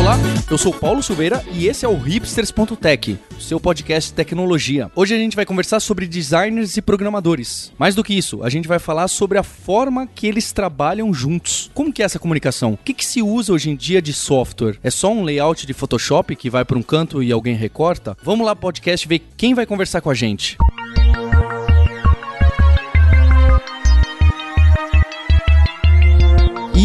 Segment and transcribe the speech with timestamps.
[0.00, 0.16] Olá,
[0.50, 4.90] eu sou Paulo Silveira e esse é o hipsters.tech, seu podcast de tecnologia.
[4.96, 7.70] Hoje a gente vai conversar sobre designers e programadores.
[7.78, 11.70] Mais do que isso, a gente vai falar sobre a forma que eles trabalham juntos.
[11.74, 12.72] Como que é essa comunicação?
[12.72, 14.78] O que, que se usa hoje em dia de software?
[14.82, 18.16] É só um layout de Photoshop que vai para um canto e alguém recorta?
[18.22, 20.56] Vamos lá podcast ver quem vai conversar com a gente.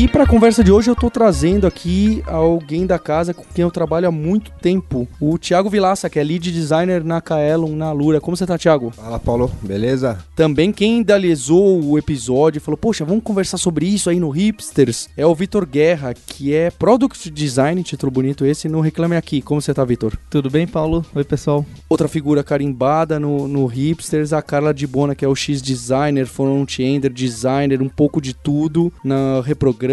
[0.05, 3.63] E para a conversa de hoje eu tô trazendo aqui alguém da casa com quem
[3.63, 7.91] eu trabalho há muito tempo, o Thiago Vilaça, que é lead designer na Kaelon, na
[7.91, 8.21] Lura.
[8.21, 8.91] Como você tá, Thiago?
[8.91, 10.19] Fala, Paulo, beleza?
[10.35, 15.09] Também quem idealizou o episódio e falou: "Poxa, vamos conversar sobre isso aí no Hipsters",
[15.17, 19.41] é o Vitor Guerra, que é product design, título bonito esse, no Reclame Aqui.
[19.41, 20.15] Como você tá, Vitor?
[20.29, 21.03] Tudo bem, Paulo?
[21.15, 21.65] Oi, pessoal.
[21.89, 26.27] Outra figura carimbada no, no Hipsters, a Carla de Bona, que é o X designer,
[26.27, 29.39] front-ender, designer, um pouco de tudo na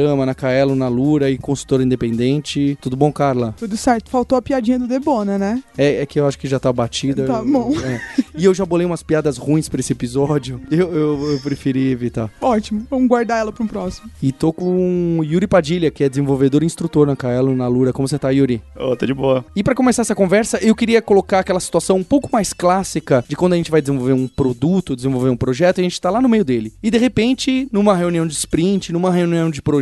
[0.02, 2.76] reprograma na Kaelo, na Lura e consultora independente.
[2.80, 3.54] Tudo bom, Carla?
[3.56, 4.10] Tudo certo.
[4.10, 5.62] Faltou a piadinha do Debona, né?
[5.78, 7.24] É, é que eu acho que já tá batida.
[7.24, 7.72] Tá bom.
[7.82, 8.00] É.
[8.36, 10.60] E eu já bolei umas piadas ruins pra esse episódio.
[10.70, 12.30] Eu, eu, eu preferi evitar.
[12.40, 12.86] Ótimo.
[12.90, 14.10] Vamos guardar ela para um próximo.
[14.22, 17.92] E tô com o Yuri Padilha, que é desenvolvedor e instrutor na Kaelo, na Lura.
[17.92, 18.62] Como você tá, Yuri?
[18.76, 19.44] Ô, oh, tá de boa.
[19.54, 23.36] E para começar essa conversa, eu queria colocar aquela situação um pouco mais clássica de
[23.36, 26.20] quando a gente vai desenvolver um produto, desenvolver um projeto, e a gente tá lá
[26.20, 26.72] no meio dele.
[26.82, 29.81] E de repente, numa reunião de sprint, numa reunião de projeto,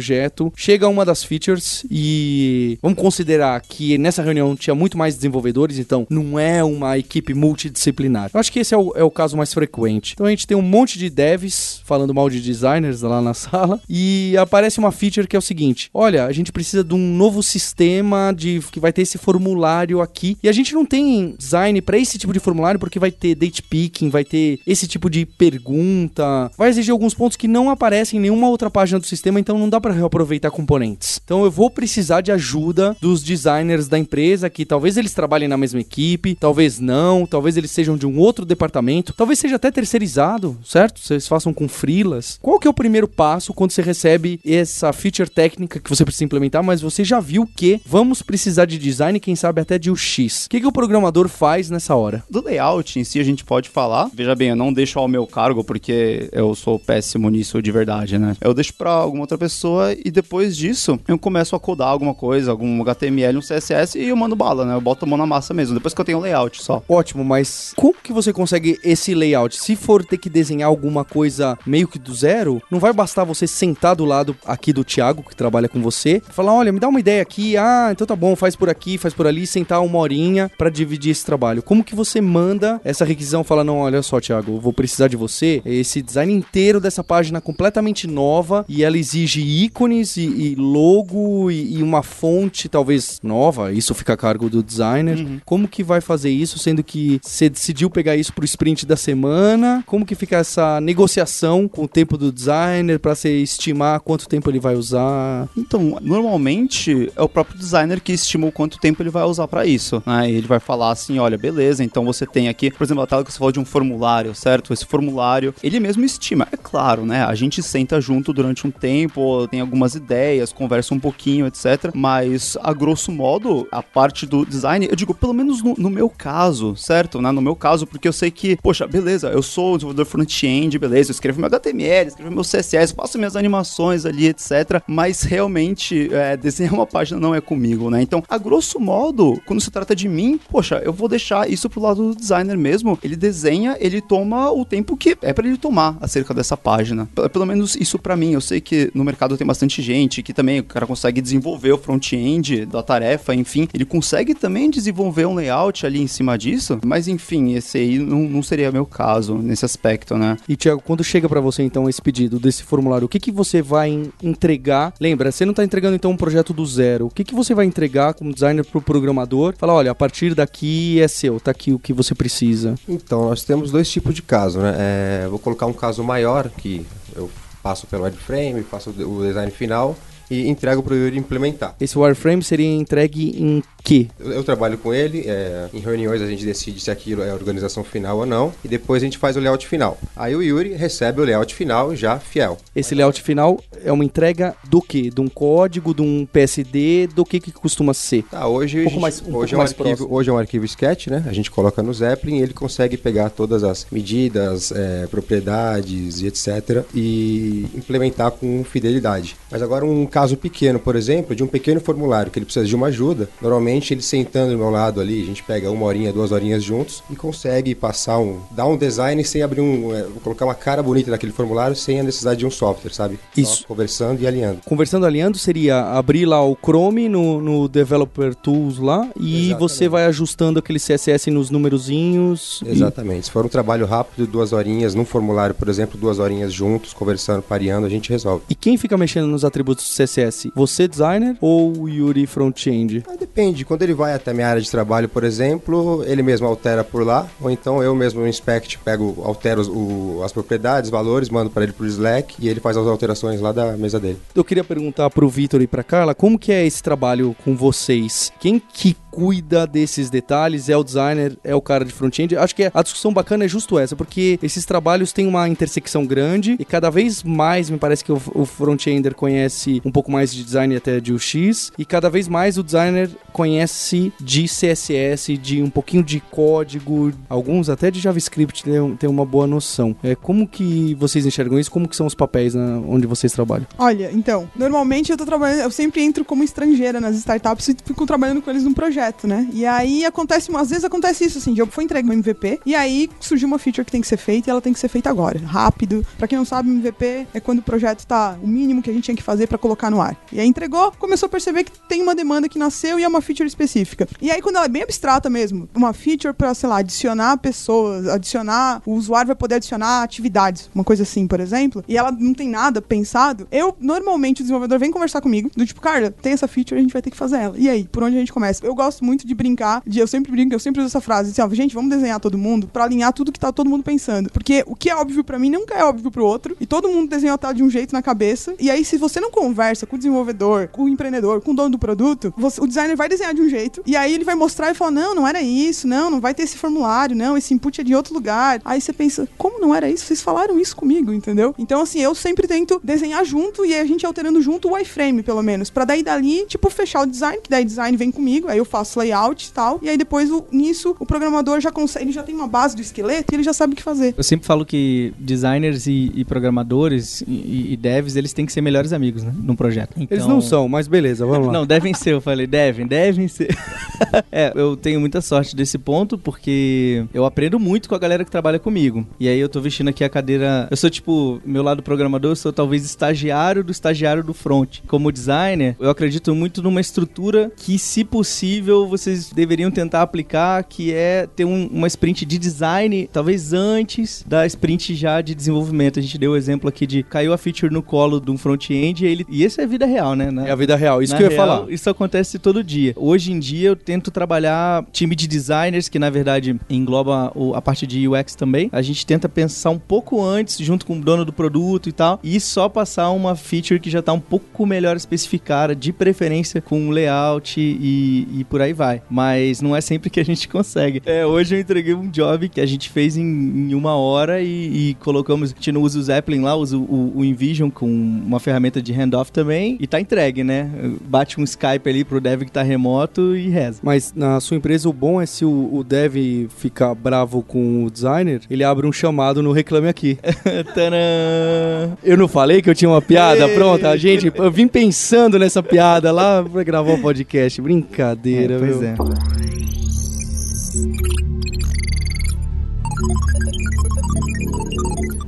[0.56, 6.06] chega uma das features e vamos considerar que nessa reunião tinha muito mais desenvolvedores, então
[6.10, 8.30] não é uma equipe multidisciplinar.
[8.32, 10.12] Eu acho que esse é o, é o caso mais frequente.
[10.14, 13.80] Então a gente tem um monte de devs falando mal de designers lá na sala
[13.88, 17.42] e aparece uma feature que é o seguinte: olha, a gente precisa de um novo
[17.42, 21.98] sistema de que vai ter esse formulário aqui e a gente não tem design para
[21.98, 26.50] esse tipo de formulário porque vai ter date picking, vai ter esse tipo de pergunta,
[26.56, 29.68] vai exigir alguns pontos que não aparecem em nenhuma outra página do sistema, então não
[29.68, 31.20] dá para reaproveitar componentes.
[31.24, 35.56] Então eu vou precisar de ajuda dos designers da empresa que talvez eles trabalhem na
[35.56, 40.58] mesma equipe, talvez não, talvez eles sejam de um outro departamento, talvez seja até terceirizado,
[40.64, 41.00] certo?
[41.00, 42.38] Vocês façam com freelas.
[42.42, 46.24] Qual que é o primeiro passo quando você recebe essa feature técnica que você precisa
[46.24, 50.46] implementar, mas você já viu que vamos precisar de design, quem sabe até de UX.
[50.46, 52.22] O que, que o programador faz nessa hora?
[52.28, 54.10] Do layout em si a gente pode falar.
[54.12, 58.18] Veja bem, eu não deixo ao meu cargo porque eu sou péssimo nisso de verdade,
[58.18, 58.36] né?
[58.40, 62.50] Eu deixo para alguma outra pessoa e depois disso eu começo a codar alguma coisa,
[62.50, 64.74] algum HTML, um CSS e eu mando bala, né?
[64.74, 66.82] Eu boto a mão na massa mesmo, depois que eu tenho layout só.
[66.88, 69.60] Ótimo, mas como que você consegue esse layout?
[69.60, 73.46] Se for ter que desenhar alguma coisa meio que do zero, não vai bastar você
[73.46, 77.00] sentar do lado aqui do Thiago, que trabalha com você, falar: olha, me dá uma
[77.00, 80.50] ideia aqui, ah, então tá bom, faz por aqui, faz por ali, sentar uma horinha
[80.56, 81.62] para dividir esse trabalho.
[81.62, 83.44] Como que você manda essa requisição?
[83.44, 87.40] Fala: não, olha só, Thiago, eu vou precisar de você, esse design inteiro dessa página
[87.40, 89.40] completamente nova e ela exige
[89.70, 94.62] ícones e, e logo e, e, uma fonte talvez nova, isso fica a cargo do
[94.62, 95.18] designer.
[95.18, 95.40] Uhum.
[95.44, 99.82] Como que vai fazer isso, sendo que você decidiu pegar isso pro sprint da semana?
[99.86, 104.50] Como que fica essa negociação com o tempo do designer para você estimar quanto tempo
[104.50, 105.48] ele vai usar?
[105.56, 109.64] Então, normalmente é o próprio designer que estima o quanto tempo ele vai usar para
[109.64, 110.02] isso.
[110.04, 110.30] Né?
[110.30, 113.32] Ele vai falar assim, olha, beleza, então você tem aqui, por exemplo, a tela que
[113.32, 114.72] você falou de um formulário, certo?
[114.72, 116.48] Esse formulário, ele mesmo estima.
[116.50, 117.24] É claro, né?
[117.24, 121.90] A gente senta junto durante um tempo, tem algumas ideias, conversa um pouquinho, etc.
[121.94, 126.08] Mas, a grosso modo, a parte do design, eu digo, pelo menos no, no meu
[126.08, 127.20] caso, certo?
[127.20, 127.30] Né?
[127.30, 131.14] No meu caso, porque eu sei que, poxa, beleza, eu sou desenvolvedor front-end, beleza, eu
[131.14, 134.82] escrevo meu HTML, escrevo meu CSS, faço minhas animações ali, etc.
[134.86, 138.02] Mas realmente, é, desenhar uma página não é comigo, né?
[138.02, 141.80] Então, a grosso modo, quando se trata de mim, poxa, eu vou deixar isso pro
[141.80, 142.98] lado do designer mesmo.
[143.02, 147.08] Ele desenha, ele toma o tempo que é para ele tomar acerca dessa página.
[147.32, 148.32] Pelo menos isso para mim.
[148.32, 151.78] Eu sei que no mercado tem bastante gente que também o cara consegue desenvolver o
[151.78, 157.08] front-end da tarefa, enfim, ele consegue também desenvolver um layout ali em cima disso, mas
[157.08, 160.36] enfim, esse aí não, não seria meu caso nesse aspecto, né?
[160.48, 163.60] E Tiago, quando chega para você então esse pedido desse formulário, o que que você
[163.60, 164.94] vai entregar?
[165.00, 167.06] Lembra, você não tá entregando então um projeto do zero.
[167.06, 169.54] O que que você vai entregar como designer pro programador?
[169.58, 172.76] Fala, olha, a partir daqui é seu, tá aqui o que você precisa.
[172.88, 174.76] Então, nós temos dois tipos de caso, né?
[174.78, 176.86] É, vou colocar um caso maior que
[177.16, 177.28] eu
[177.62, 179.96] passo pelo wireframe, faço o design final
[180.30, 181.74] e entrego para o Yuri implementar.
[181.80, 184.06] Esse wireframe seria entregue em quê?
[184.18, 187.34] Eu, eu trabalho com ele, é, em reuniões a gente decide se aquilo é a
[187.34, 189.98] organização final ou não, e depois a gente faz o layout final.
[190.16, 192.58] Aí o Yuri recebe o layout final já fiel.
[192.76, 195.10] Esse layout final é uma entrega do quê?
[195.12, 198.22] De um código, de um PSD, do que que costuma ser?
[198.30, 200.08] Tá, hoje, Um gente- mais- um hoje, é um arquivo, próximo.
[200.14, 201.24] hoje é um arquivo sketch, né?
[201.26, 206.26] A gente coloca no Zeppelin e ele consegue pegar todas as medidas, é, propriedades e
[206.26, 206.84] etc.
[206.94, 209.36] e implementar com fidelidade.
[209.50, 212.74] Mas agora um caso pequeno, por exemplo, de um pequeno formulário que ele precisa de
[212.74, 216.32] uma ajuda, normalmente ele sentando do meu lado ali, a gente pega uma horinha, duas
[216.32, 220.54] horinhas juntos e consegue passar um, dar um design sem abrir um, é, colocar uma
[220.54, 223.18] cara bonita naquele formulário sem a necessidade de um software, sabe?
[223.34, 223.66] Só Isso.
[223.66, 224.60] conversando e alinhando.
[224.64, 229.58] Conversando alinhando seria abrir lá o Chrome no, no Developer Tools lá e Exatamente.
[229.58, 232.60] você vai ajustando aquele CSS nos numerozinhos.
[232.64, 233.26] e- Exatamente.
[233.26, 237.42] Se for um trabalho rápido, duas horinhas, num formulário, por exemplo, duas horinhas juntos, conversando,
[237.42, 238.44] pareando, a gente resolve.
[238.48, 240.09] E quem fica mexendo nos atributos do CSS?
[240.54, 243.04] Você, designer, ou o Yuri Frontend?
[243.08, 243.64] Ah, depende.
[243.64, 247.28] Quando ele vai até minha área de trabalho, por exemplo, ele mesmo altera por lá,
[247.40, 251.72] ou então eu mesmo no inspect pego, altero o- as propriedades, valores, mando para ele
[251.72, 254.18] pro Slack e ele faz as alterações lá da mesa dele.
[254.34, 258.32] Eu queria perguntar pro Vitor e pra Carla, como que é esse trabalho com vocês?
[258.40, 260.68] Quem que cuida desses detalhes?
[260.68, 261.36] É o designer?
[261.42, 262.36] É o cara de front-end?
[262.36, 266.56] Acho que a discussão bacana é justo essa, porque esses trabalhos têm uma intersecção grande
[266.58, 270.74] e cada vez mais me parece que o, front-ender conhece um pouco mais de design
[270.76, 276.02] até de UX e cada vez mais o designer conhece de CSS, de um pouquinho
[276.02, 279.96] de código, alguns até de JavaScript tem, tem uma boa noção.
[280.02, 281.70] É, como que vocês enxergam isso?
[281.70, 283.66] Como que são os papéis na- onde vocês trabalham?
[283.78, 288.06] Olha, então, normalmente eu tô trabalhando, eu sempre entro como estrangeira nas startups e fico
[288.06, 289.48] trabalhando com eles num projeto, né?
[289.52, 292.74] E aí acontece, às vezes acontece isso assim, de eu foi entregue um MVP e
[292.74, 295.08] aí surgiu uma feature que tem que ser feita e ela tem que ser feita
[295.08, 296.04] agora, rápido.
[296.18, 299.04] Pra quem não sabe, MVP é quando o projeto tá o mínimo que a gente
[299.04, 300.16] tinha que fazer pra colocar no ar.
[300.32, 303.20] E aí entregou, começou a perceber que tem uma demanda que nasceu e é uma
[303.20, 304.06] feature específica.
[304.20, 308.06] E aí quando ela é bem abstrata mesmo, uma feature pra, sei lá, adicionar pessoas,
[308.08, 312.34] adicionar, o usuário vai poder adicionar atividades, uma coisa assim, por exemplo, e ela não
[312.34, 316.48] tem nada pensado, eu normalmente o desenvolvedor vem conversar comigo, do tipo, cara, tem essa
[316.48, 317.54] feature, a gente vai ter que fazer ela.
[317.58, 318.64] E aí, por onde a gente começa?
[318.64, 321.42] Eu gosto muito de brincar, de eu sempre brinco, eu sempre uso essa frase, assim,
[321.42, 324.30] ó, gente, vamos desenhar todo mundo pra alinhar tudo que tá todo mundo pensando.
[324.32, 327.08] Porque o que é óbvio pra mim nunca é óbvio pro outro, e todo mundo
[327.08, 328.54] desenhou tá de um jeito na cabeça.
[328.58, 331.70] E aí, se você não conversa com o desenvolvedor, com o empreendedor, com o dono
[331.70, 334.70] do produto, você- o designer vai desenhar de um jeito, e aí ele vai mostrar
[334.70, 337.80] e falar: não, não era isso, não, não vai ter esse formulário, não, esse input
[337.80, 338.60] é de outro lugar.
[338.64, 340.04] Aí você pensa, como não era isso?
[340.06, 341.54] Vocês falaram isso comigo, entendeu?
[341.58, 345.42] Então, assim, eu sempre tento desenhar junto e a gente alterando junto o iframe, pelo
[345.42, 345.70] menos.
[345.70, 348.79] Pra daí dali, tipo, fechar o design, que daí design vem comigo, aí eu faço
[348.98, 349.78] layout e tal.
[349.82, 352.82] E aí depois, o- nisso, o programador já consegue, ele já tem uma base do
[352.82, 354.14] esqueleto e ele já sabe o que fazer.
[354.16, 358.60] Eu sempre falo que designers e, e programadores e, e devs, eles têm que ser
[358.60, 359.32] melhores amigos, né?
[359.36, 359.94] Num projeto.
[359.96, 361.52] Eles Então- não são, mas beleza, vamos lá.
[361.60, 363.54] Não, devem ser, eu falei, devem, devem ser.
[364.30, 368.30] é, eu tenho muita sorte desse ponto, porque eu aprendo muito com a galera que
[368.30, 369.06] trabalha comigo.
[369.18, 370.68] E aí eu tô vestindo aqui a cadeira.
[370.70, 374.78] Eu sou tipo, meu lado programador, eu sou talvez estagiário do estagiário do front.
[374.86, 380.92] Como designer, eu acredito muito numa estrutura que, se possível, vocês deveriam tentar aplicar, que
[380.92, 385.98] é ter um- uma sprint de design, talvez antes da sprint já de desenvolvimento.
[385.98, 389.04] A gente deu o exemplo aqui de caiu a feature no colo de um front-end
[389.04, 389.26] e ele.
[389.28, 390.30] E isso é vida real, né?
[390.30, 391.70] Na- É a vida real, isso que eu ia real, falar.
[391.70, 392.92] Isso acontece todo dia.
[392.96, 397.86] Hoje em dia eu tento trabalhar time de designers, que na verdade engloba a parte
[397.86, 398.68] de UX também.
[398.72, 402.18] A gente tenta pensar um pouco antes, junto com o dono do produto e tal,
[402.22, 406.90] e só passar uma feature que já tá um pouco melhor especificada, de preferência com
[406.90, 409.02] layout e, e por aí vai.
[409.10, 411.02] Mas não é sempre que a gente consegue.
[411.06, 414.90] É, hoje eu entreguei um job que a gente fez em, em uma hora e,
[414.90, 415.52] e colocamos.
[415.52, 418.92] A gente não usa o Zeppelin lá, usa o, o InVision com uma ferramenta de
[418.92, 420.70] handoff também e tá entregue, né?
[421.02, 423.80] Bate um Skype ali pro dev que tá remoto e reza.
[423.82, 427.90] Mas na sua empresa o bom é se o, o dev ficar bravo com o
[427.90, 430.18] designer, ele abre um chamado no Reclame Aqui.
[430.74, 431.96] Tadã!
[432.02, 433.96] Eu não falei que eu tinha uma piada pronta?
[433.96, 437.60] Gente, eu vim pensando nessa piada lá pra gravar o podcast.
[437.60, 438.88] Brincadeira, É, pois viu?
[438.88, 438.94] é.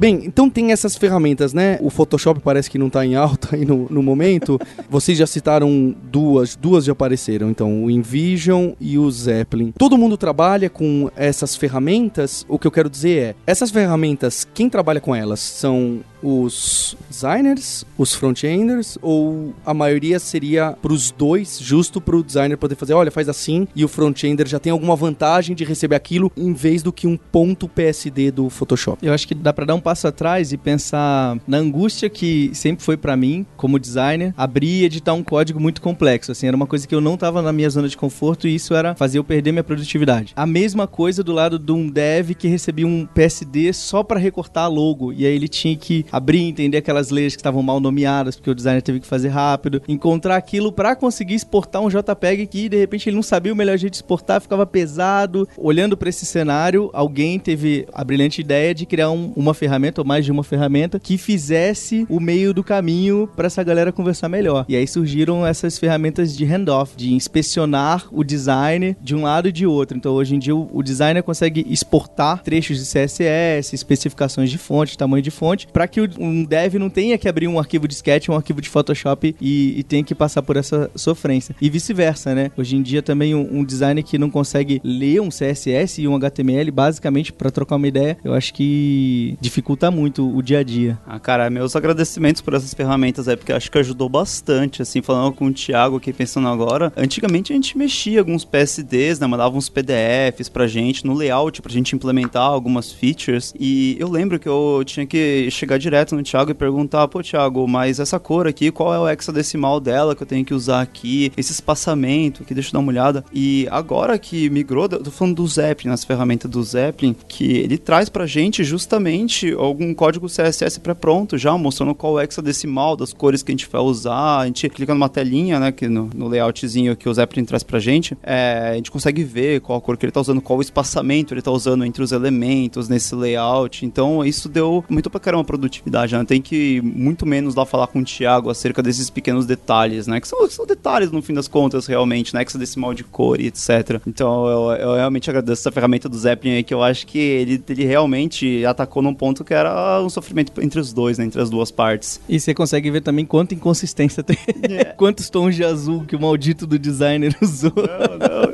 [0.02, 1.79] Bem, então tem essas ferramentas, né?
[1.81, 4.59] O Photoshop parece que não tá em alta aí no, no momento.
[4.91, 9.73] Vocês já citaram duas, duas já apareceram, então, o InVision e o Zeppelin.
[9.79, 12.45] Todo mundo trabalha com essas ferramentas?
[12.49, 17.85] O que eu quero dizer é, essas ferramentas, quem trabalha com elas são os designers,
[17.99, 23.29] os front-enders, ou a maioria seria pros dois, justo pro designer poder fazer, olha, faz
[23.29, 27.07] assim, e o front-ender já tem alguma vantagem de receber aquilo, em vez do que
[27.07, 29.05] um ponto PSD do Photoshop.
[29.05, 32.85] Eu acho que dá pra dar um passo atrás e pensar na angústia que sempre
[32.85, 36.33] foi pra mim, como designer, abrir e editar um código muito complexo.
[36.33, 38.75] Assim, era uma coisa que eu não tava na minha zona de conforto e isso
[38.75, 40.33] era fazer eu perder minha produtividade.
[40.37, 44.71] A mesma coisa do lado de um dev que recebia um PSD só pra recortar
[44.71, 45.12] logo.
[45.12, 48.54] E aí ele tinha que abrir entender aquelas leis que estavam mal nomeadas, porque o
[48.54, 53.09] designer teve que fazer rápido, encontrar aquilo pra conseguir exportar um JPEG que de repente
[53.09, 55.49] ele não sabia o melhor jeito de exportar, ficava pesado.
[55.57, 60.07] Olhando pra esse cenário, alguém teve a brilhante ideia de criar um- uma ferramenta, ou
[60.07, 64.64] mais de uma ferramenta, que fizesse o meio do caminho pra essa galera conversar melhor.
[64.69, 69.52] E aí surgiram essas ferramentas de handoff, de inspecionar o design de um lado e
[69.52, 69.97] de outro.
[69.97, 74.99] Então hoje em dia o, o designer consegue exportar trechos de CSS, especificações de fonte,
[74.99, 78.28] tamanho de fonte, para que um dev não tenha que abrir um arquivo de Sketch,
[78.28, 81.54] um arquivo de Photoshop e, e tenha que passar por essa sofrência.
[81.61, 82.50] E vice-versa, né?
[82.56, 86.14] Hoje em dia também um, um designer que não consegue ler um CSS e um
[86.14, 90.99] HTML basicamente para trocar uma ideia, eu acho que dificulta muito o dia a dia.
[91.06, 95.32] Ah, cara, meus agradecimentos por essas ferramentas aí, porque acho que ajudou bastante, assim, falando
[95.35, 96.92] com o Thiago aqui, pensando agora.
[96.97, 101.73] Antigamente a gente mexia alguns PSDs, né, mandava uns PDFs pra gente, no layout, pra
[101.73, 106.50] gente implementar algumas features, e eu lembro que eu tinha que chegar direto no Thiago
[106.50, 110.26] e perguntar, pô, Thiago, mas essa cor aqui, qual é o hexadecimal dela que eu
[110.26, 111.30] tenho que usar aqui?
[111.37, 113.25] Esse espaçamento aqui, deixa eu dar uma olhada.
[113.32, 117.76] E agora que migrou, eu tô falando do Zeppelin, nas ferramentas do Zeppelin, que ele
[117.76, 123.12] traz pra gente justamente algum código CSS pré-pronto já, mostrando qual é o hexadecimal das
[123.12, 124.38] cores que a gente vai usar.
[124.38, 127.78] A gente clica numa telinha, né, que no, no layoutzinho que o Zeppelin traz pra
[127.78, 131.34] gente, é, a gente consegue ver qual cor que ele tá usando, qual o espaçamento
[131.34, 133.84] ele tá usando entre os elementos nesse layout.
[133.84, 136.25] Então isso deu muito pra caramba produtividade, né?
[136.25, 140.21] Tem que muito menos lá falar com o Thiago acerca desses pequenos detalhes, né?
[140.21, 142.43] Que são, são detalhes no fim das contas, realmente, né?
[142.43, 144.01] Hexadecimal de cor e etc.
[144.07, 147.62] Então eu, eu realmente agradeço essa ferramenta do Zeppelin aí, que eu acho que ele,
[147.69, 151.25] ele realmente atacou num ponto que era um sofrimento entre os dois, né?
[151.25, 152.21] Entre as duas partes.
[152.29, 154.37] E você consegue ver também quanta inconsistência tem.
[154.97, 157.73] Quantos tons de azul que o maldito do designer usou.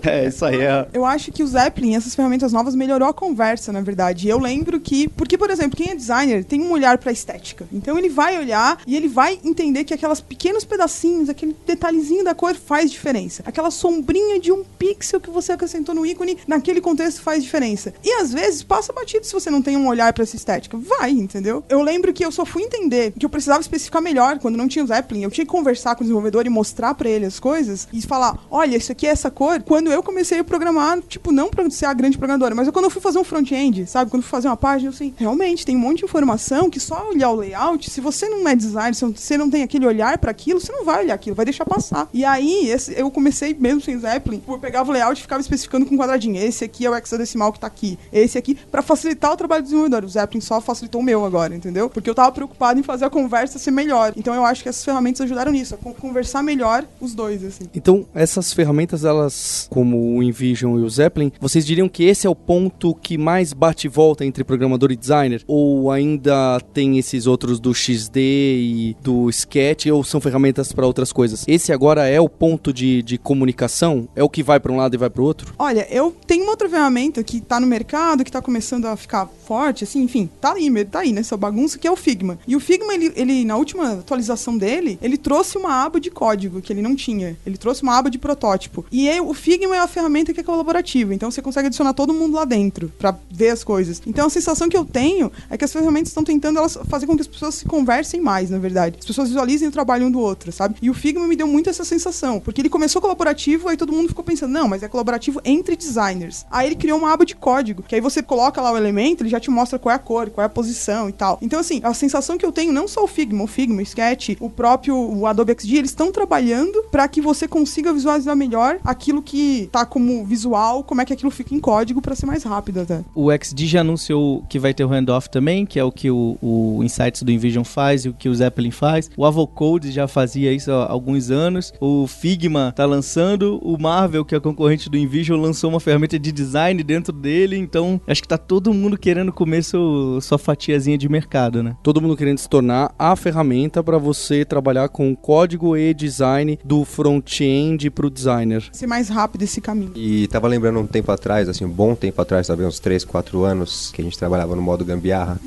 [0.05, 0.87] É, isso aí é.
[0.93, 4.27] Eu acho que o Zeppelin, essas ferramentas novas, melhorou a conversa, na verdade.
[4.27, 5.09] E eu lembro que.
[5.09, 7.69] Porque, por exemplo, quem é designer tem um olhar pra estética.
[7.73, 12.35] Então ele vai olhar e ele vai entender que aquelas pequenos pedacinhos, aquele detalhezinho da
[12.35, 13.43] cor faz diferença.
[13.47, 17.93] Aquela sombrinha de um pixel que você acrescentou no ícone, naquele contexto faz diferença.
[18.03, 20.77] E às vezes passa batido se você não tem um olhar pra essa estética.
[20.77, 21.63] Vai, entendeu?
[21.69, 24.85] Eu lembro que eu só fui entender que eu precisava especificar melhor quando não tinha
[24.85, 25.23] o Zeppelin.
[25.23, 28.39] Eu tinha que conversar com o desenvolvedor e mostrar pra ele as coisas e falar:
[28.51, 29.63] olha, isso aqui é essa cor.
[29.63, 32.87] Quando eu comecei a programar, tipo, não pra ser a grande programadora, mas eu, quando
[32.87, 34.11] eu fui fazer um front-end, sabe?
[34.11, 36.81] Quando eu fui fazer uma página, eu assim, realmente tem um monte de informação que
[36.81, 40.19] só olhar o layout, se você não é designer, se você não tem aquele olhar
[40.19, 42.09] pra aquilo, você não vai olhar aquilo, vai deixar passar.
[42.13, 45.87] E aí, esse- eu comecei mesmo sem Zeppelin, eu pegava o layout e ficava especificando
[45.87, 46.37] com um quadradinho.
[46.37, 47.99] Esse aqui é o hexadecimal que tá aqui.
[48.13, 50.05] Esse aqui, pra facilitar o trabalho do desenvolvedor.
[50.05, 51.89] O Zeppelin só facilitou o meu agora, entendeu?
[51.91, 54.13] Porque eu tava preocupado em fazer a conversa ser melhor.
[54.17, 57.65] Então eu acho que essas ferramentas ajudaram nisso, a con- conversar melhor os dois, assim.
[57.75, 62.31] Então, essas ferramentas, elas, como o InVision e o Zeppelin, vocês diriam que esse é
[62.31, 65.43] o ponto que mais bate e volta entre programador e designer?
[65.47, 71.13] Ou ainda tem esses outros do XD e do Sketch, ou são ferramentas para outras
[71.13, 71.45] coisas?
[71.47, 74.09] Esse agora é o ponto de, de comunicação?
[74.15, 75.55] É o que vai para um lado e vai para o outro?
[75.59, 79.27] Olha, eu tenho uma outra ferramenta que tá no mercado, que tá começando a ficar
[79.27, 82.39] forte, assim, enfim, tá aí, tá aí nessa bagunça, que é o Figma.
[82.47, 86.61] E o Figma, ele, ele, na última atualização dele, ele trouxe uma aba de código
[86.61, 87.37] que ele não tinha.
[87.45, 88.85] Ele trouxe uma aba de protótipo.
[88.91, 92.35] E o Figma é uma ferramenta que é colaborativa, então você consegue adicionar todo mundo
[92.35, 94.01] lá dentro pra ver as coisas.
[94.07, 97.15] Então a sensação que eu tenho é que as ferramentas estão tentando elas fazer com
[97.15, 98.97] que as pessoas se conversem mais, na verdade.
[98.99, 100.77] As pessoas visualizem o trabalho um do outro, sabe?
[100.81, 104.09] E o Figma me deu muito essa sensação, porque ele começou colaborativo, aí todo mundo
[104.09, 106.45] ficou pensando, não, mas é colaborativo entre designers.
[106.51, 109.31] Aí ele criou uma aba de código, que aí você coloca lá o elemento, ele
[109.31, 111.39] já te mostra qual é a cor, qual é a posição e tal.
[111.41, 114.37] Então, assim, a sensação que eu tenho, não só o Figma, o Figma, o Sketch,
[114.41, 119.23] o próprio o Adobe XD, eles estão trabalhando para que você consiga visualizar melhor aquilo
[119.23, 122.81] que tá como visual, como é que aquilo fica em código para ser mais rápido
[122.81, 123.03] até.
[123.15, 126.37] O XD já anunciou que vai ter o handoff também, que é o que o,
[126.43, 129.11] o Insights do InVision faz e o que o Zeppelin faz.
[129.17, 131.73] O Avocode já fazia isso há alguns anos.
[131.81, 133.59] O Figma tá lançando.
[133.63, 137.57] O Marvel, que é concorrente do InVision, lançou uma ferramenta de design dentro dele.
[137.57, 141.77] Então, acho que tá todo mundo querendo comer seu, sua fatiazinha de mercado, né?
[141.83, 146.85] Todo mundo querendo se tornar a ferramenta para você trabalhar com código e design do
[146.85, 148.65] front-end para o designer.
[148.73, 149.93] Ser mais rápido esse caminho.
[149.95, 153.45] E tava lembrando um tempo atrás, assim, um bom tempo atrás, talvez uns 3, 4
[153.45, 155.39] anos, que a gente trabalhava no modo gambiarra.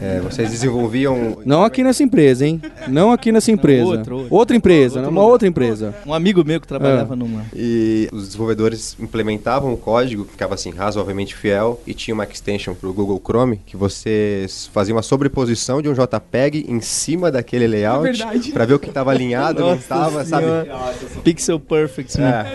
[0.00, 1.38] É, vocês desenvolviam.
[1.44, 2.60] Não aqui nessa empresa, hein?
[2.88, 3.84] Não aqui nessa empresa.
[3.86, 4.34] outro, outro.
[4.34, 5.08] Outra empresa, Outro né?
[5.08, 5.32] uma lugar.
[5.32, 5.94] outra empresa.
[6.06, 7.44] Um amigo meu que trabalhava numa.
[7.54, 12.92] E os desenvolvedores implementavam o código, ficava assim, razoavelmente fiel, e tinha uma extension pro
[12.92, 18.02] Google Chrome, que você fazia uma sobreposição de um JPEG em cima daquele É layout
[18.02, 18.52] verdade.
[18.52, 20.46] pra ver o que tava alinhado, não tava, sabe?
[21.24, 22.52] Pixel Perfect, né?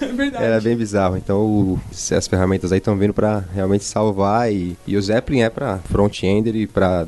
[0.00, 0.44] É, É verdade.
[0.44, 1.16] era bem bizarro.
[1.16, 1.80] Então o-
[2.16, 6.54] as ferramentas aí estão vindo pra realmente salvar e, e o Zeppelin é pra front-ender
[6.54, 7.04] e pra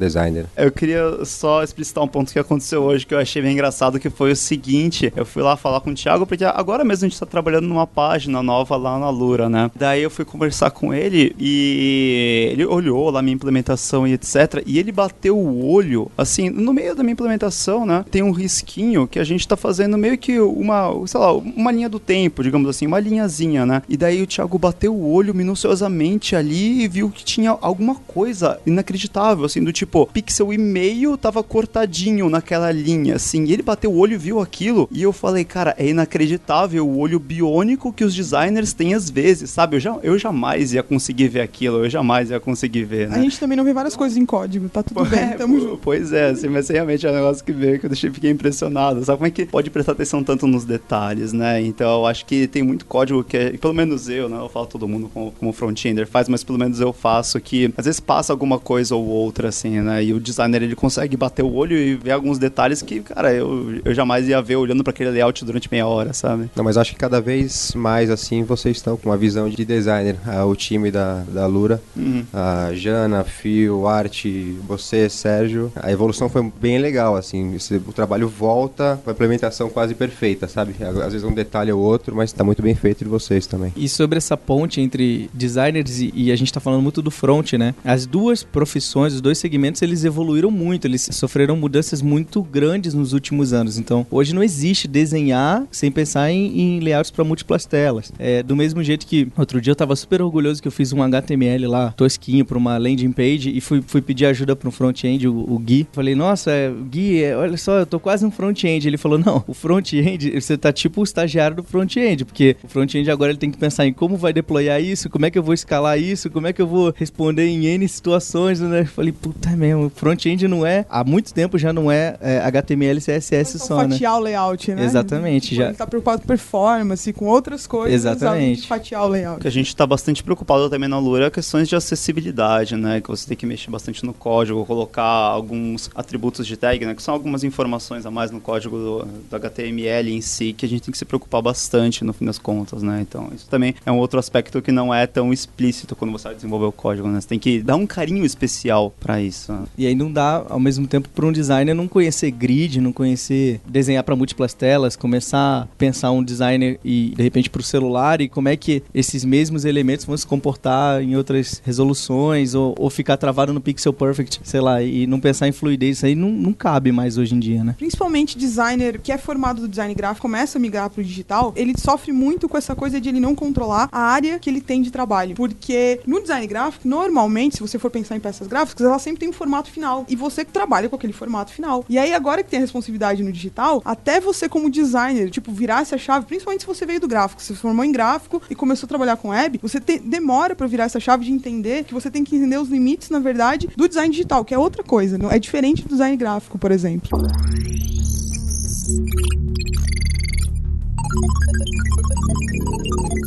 [0.56, 4.10] Eu queria só explicitar um ponto que aconteceu hoje que eu achei bem engraçado, que
[4.10, 7.18] foi o seguinte, eu fui lá falar com o Thiago, porque agora mesmo a gente
[7.18, 9.70] tá trabalhando numa página nova lá na Lura, né?
[9.74, 14.78] Daí eu fui conversar com ele e ele olhou lá minha implementação e etc, e
[14.78, 18.04] ele bateu o olho, assim, no meio da minha implementação, né?
[18.10, 21.88] Tem um risquinho que a gente tá fazendo meio que uma, sei lá, uma linha
[21.88, 23.82] do tempo, digamos assim, uma linhazinha, né?
[23.88, 28.58] E daí o Thiago bateu o olho minuciosamente ali e viu que tinha alguma coisa
[28.66, 33.44] inacreditável, assim, do tipo, pixel e meio tava cortadinho naquela linha, assim.
[33.44, 34.88] E ele bateu o olho e viu aquilo.
[34.90, 39.50] E eu falei, cara, é inacreditável o olho biônico que os designers têm às vezes,
[39.50, 39.76] sabe?
[39.76, 43.18] Eu, já, eu jamais ia conseguir ver aquilo, eu jamais ia conseguir ver, né?
[43.18, 45.80] A gente também não vê várias coisas em código, tá tudo bem, tamo junto.
[45.84, 49.04] Pois é, assim, mas realmente é um negócio que veio que eu deixei, fiquei impressionado.
[49.04, 51.60] Sabe como é que pode prestar atenção tanto nos detalhes, né?
[51.60, 54.38] Então eu acho que tem muito código que, é, pelo menos eu, né?
[54.38, 57.84] Eu falo todo mundo como, como front-ender faz, mas pelo menos eu faço que às
[57.84, 60.05] vezes passa alguma coisa ou outra, assim, né?
[60.06, 63.80] E o designer ele consegue bater o olho e ver alguns detalhes que, cara, eu,
[63.84, 66.48] eu jamais ia ver olhando para aquele layout durante meia hora, sabe?
[66.54, 70.16] Não, mas acho que cada vez mais assim vocês estão com uma visão de designer.
[70.26, 72.24] Ah, o time da, da Lura, Uhum.
[72.32, 75.72] a Jana, Fio, Arte, você, Sérgio.
[75.76, 77.54] A evolução foi bem legal, assim.
[77.56, 80.74] esse- o trabalho volta com a implementação quase perfeita, sabe?
[80.80, 83.72] Às vezes um detalhe ou outro, mas tá muito bem feito de vocês também.
[83.76, 87.54] E sobre essa ponte entre designers e, e a gente tá falando muito do front,
[87.54, 87.74] né?
[87.84, 93.12] As duas profissões, os dois segmentos, eles evoluíram muito, eles sofreram mudanças muito grandes nos
[93.12, 93.78] últimos anos.
[93.78, 98.12] Então, hoje não existe desenhar sem pensar em, em layouts para múltiplas telas.
[98.18, 101.02] É, do mesmo jeito que outro dia eu tava super orgulhoso que eu fiz um
[101.02, 105.26] HTML lá, tosquinho, pra uma landing page e fui, fui pedir ajuda para um front-end,
[105.28, 105.86] o, o Gui.
[105.92, 108.86] Falei, nossa, é, Gui, é, olha só, eu tô quase um front-end.
[108.86, 113.10] Ele falou, não, o front-end, você tá tipo o estagiário do front-end, porque o front-end
[113.10, 115.54] agora ele tem que pensar em como vai deployar isso, como é que eu vou
[115.54, 118.80] escalar isso, como é que eu vou responder em N situações, né?
[118.80, 122.16] Eu falei, puta é mesmo, o front-end não é, há muito tempo já não é,
[122.20, 123.90] é HTML e CSS Só só, né?
[123.94, 124.84] fatiar o layout, né?
[124.84, 125.66] Exatamente, Tipo, já.
[125.68, 127.94] Ele tá preocupado com performance, com outras coisas.
[127.94, 128.26] Exatamente.
[128.44, 129.40] além de fatiar o O layout.
[129.40, 133.00] que a gente está bastante preocupado também na Lura é questões de acessibilidade, né?
[133.00, 136.94] Que você tem que mexer bastante no código, colocar alguns atributos de tag, né?
[136.94, 140.68] Que são algumas informações a mais no código do, do HTML em si, que a
[140.68, 143.00] gente tem que se preocupar bastante no fim das contas, né?
[143.00, 146.34] Então, isso também é um outro aspecto que não é tão explícito quando você vai
[146.34, 147.20] desenvolver o código, né?
[147.20, 149.52] Você tem que dar um carinho especial para isso.
[149.52, 149.64] né?
[149.76, 153.60] E aí não dá, ao mesmo tempo, para um designer não conhecer grid, não conhecer
[153.66, 158.20] desenhar para múltiplas telas, começar a pensar um designer e, de repente, para o celular
[158.20, 162.90] e como é que esses mesmos elementos vão se comportar em outras resoluções ou, ou
[162.90, 165.98] ficar travado no Pixel Perfect, sei lá, e não pensar em fluidez.
[165.98, 167.74] Isso aí não, não cabe mais hoje em dia, né?
[167.78, 172.12] Principalmente designer que é formado do design gráfico, começa a migrar pro digital, ele sofre
[172.12, 175.34] muito com essa coisa de ele não controlar a área que ele tem de trabalho.
[175.34, 179.28] Porque no design gráfico, normalmente, se você for pensar em peças gráficas, ela sempre tem
[179.28, 180.04] um formato final.
[180.08, 181.84] E você trabalha com aquele formato final.
[181.88, 185.82] E aí, agora que tem a responsabilidade no digital, até você, como designer, tipo, virar
[185.82, 188.88] essa chave, principalmente se você veio do gráfico, se formou em gráfico e começou a
[188.88, 192.22] trabalhar com web, você te- demora pra virar essa chave de entender que você tem
[192.24, 195.16] que entender os limites, na verdade, do design digital, que é outra coisa.
[195.18, 197.18] Não é diferente do design gráfico, por exemplo.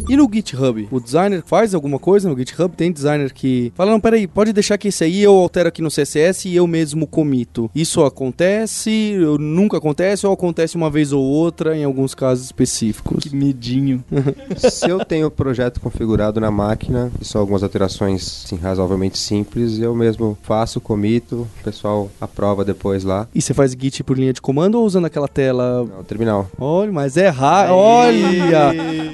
[0.09, 0.87] E no GitHub?
[0.89, 2.75] O designer faz alguma coisa no GitHub?
[2.75, 5.89] Tem designer que fala, não, peraí, pode deixar que esse aí eu altero aqui no
[5.89, 7.69] CSS e eu mesmo comito.
[7.75, 13.23] Isso acontece, ou nunca acontece, ou acontece uma vez ou outra em alguns casos específicos.
[13.23, 14.03] Que medinho.
[14.57, 19.77] Se eu tenho o projeto configurado na máquina, e são algumas alterações assim, razoavelmente simples,
[19.77, 23.27] eu mesmo faço, comito, o pessoal aprova depois lá.
[23.35, 25.85] E você faz Git por linha de comando ou usando aquela tela?
[25.85, 26.49] Não, terminal.
[26.57, 27.73] Olha, mas é raro.
[27.73, 28.71] Olha!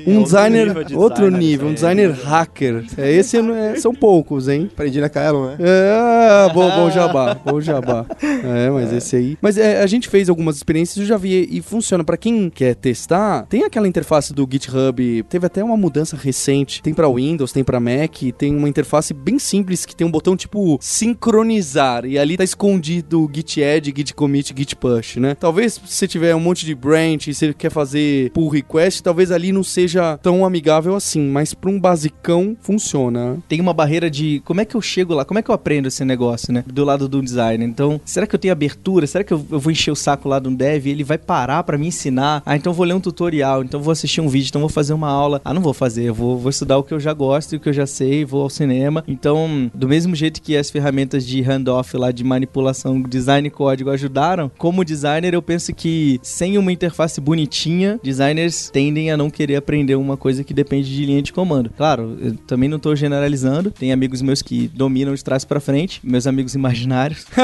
[0.08, 2.86] Um designer, de outro designer, nível, um designer hacker.
[2.98, 4.69] É, esse não é- são poucos, hein?
[4.71, 5.58] Aprendi na Kaelon, né?
[5.60, 8.06] É, bom, bom jabá, bom jabá.
[8.21, 9.38] É, mas esse aí.
[9.41, 12.04] Mas é, a gente fez algumas experiências, eu já vi e funciona.
[12.04, 15.24] Pra quem quer testar, tem aquela interface do GitHub.
[15.30, 16.82] Teve até uma mudança recente.
[16.82, 18.15] Tem pra Windows, tem pra Mac.
[18.38, 22.06] Tem uma interface bem simples que tem um botão tipo sincronizar.
[22.06, 25.36] E ali tá escondido o Git Add, Git Commit, Git Push, né?
[25.36, 29.32] Talvez se você tiver um monte de branch e você quer fazer pull request, talvez
[29.32, 33.38] ali não seja tão amigável amigável assim, mas pra um basicão funciona.
[33.47, 35.88] Tem uma barreira de como é que eu chego lá, como é que eu aprendo
[35.88, 36.63] esse negócio, né?
[36.67, 37.63] Do lado do design.
[37.63, 39.07] Então, será que eu tenho abertura?
[39.07, 41.77] Será que eu, eu vou encher o saco lá um dev ele vai parar pra
[41.77, 42.43] me ensinar?
[42.45, 45.09] Ah, então vou ler um tutorial, então vou assistir um vídeo, então vou fazer uma
[45.09, 45.41] aula.
[45.43, 47.69] Ah, não vou fazer, vou, vou estudar o que eu já gosto e o que
[47.69, 49.03] eu já sei, vou ao cinema.
[49.07, 53.89] Então, do mesmo jeito que as ferramentas de handoff lá de manipulação, design e código
[53.89, 59.55] ajudaram, como designer eu penso que sem uma interface bonitinha, designers tendem a não querer
[59.55, 61.69] aprender uma coisa que depende de linha de comando.
[61.75, 65.99] Claro, eu também não tô generalizando, tem amigos meus que dominam de trás pra frente,
[66.04, 67.25] meus amigos imaginários.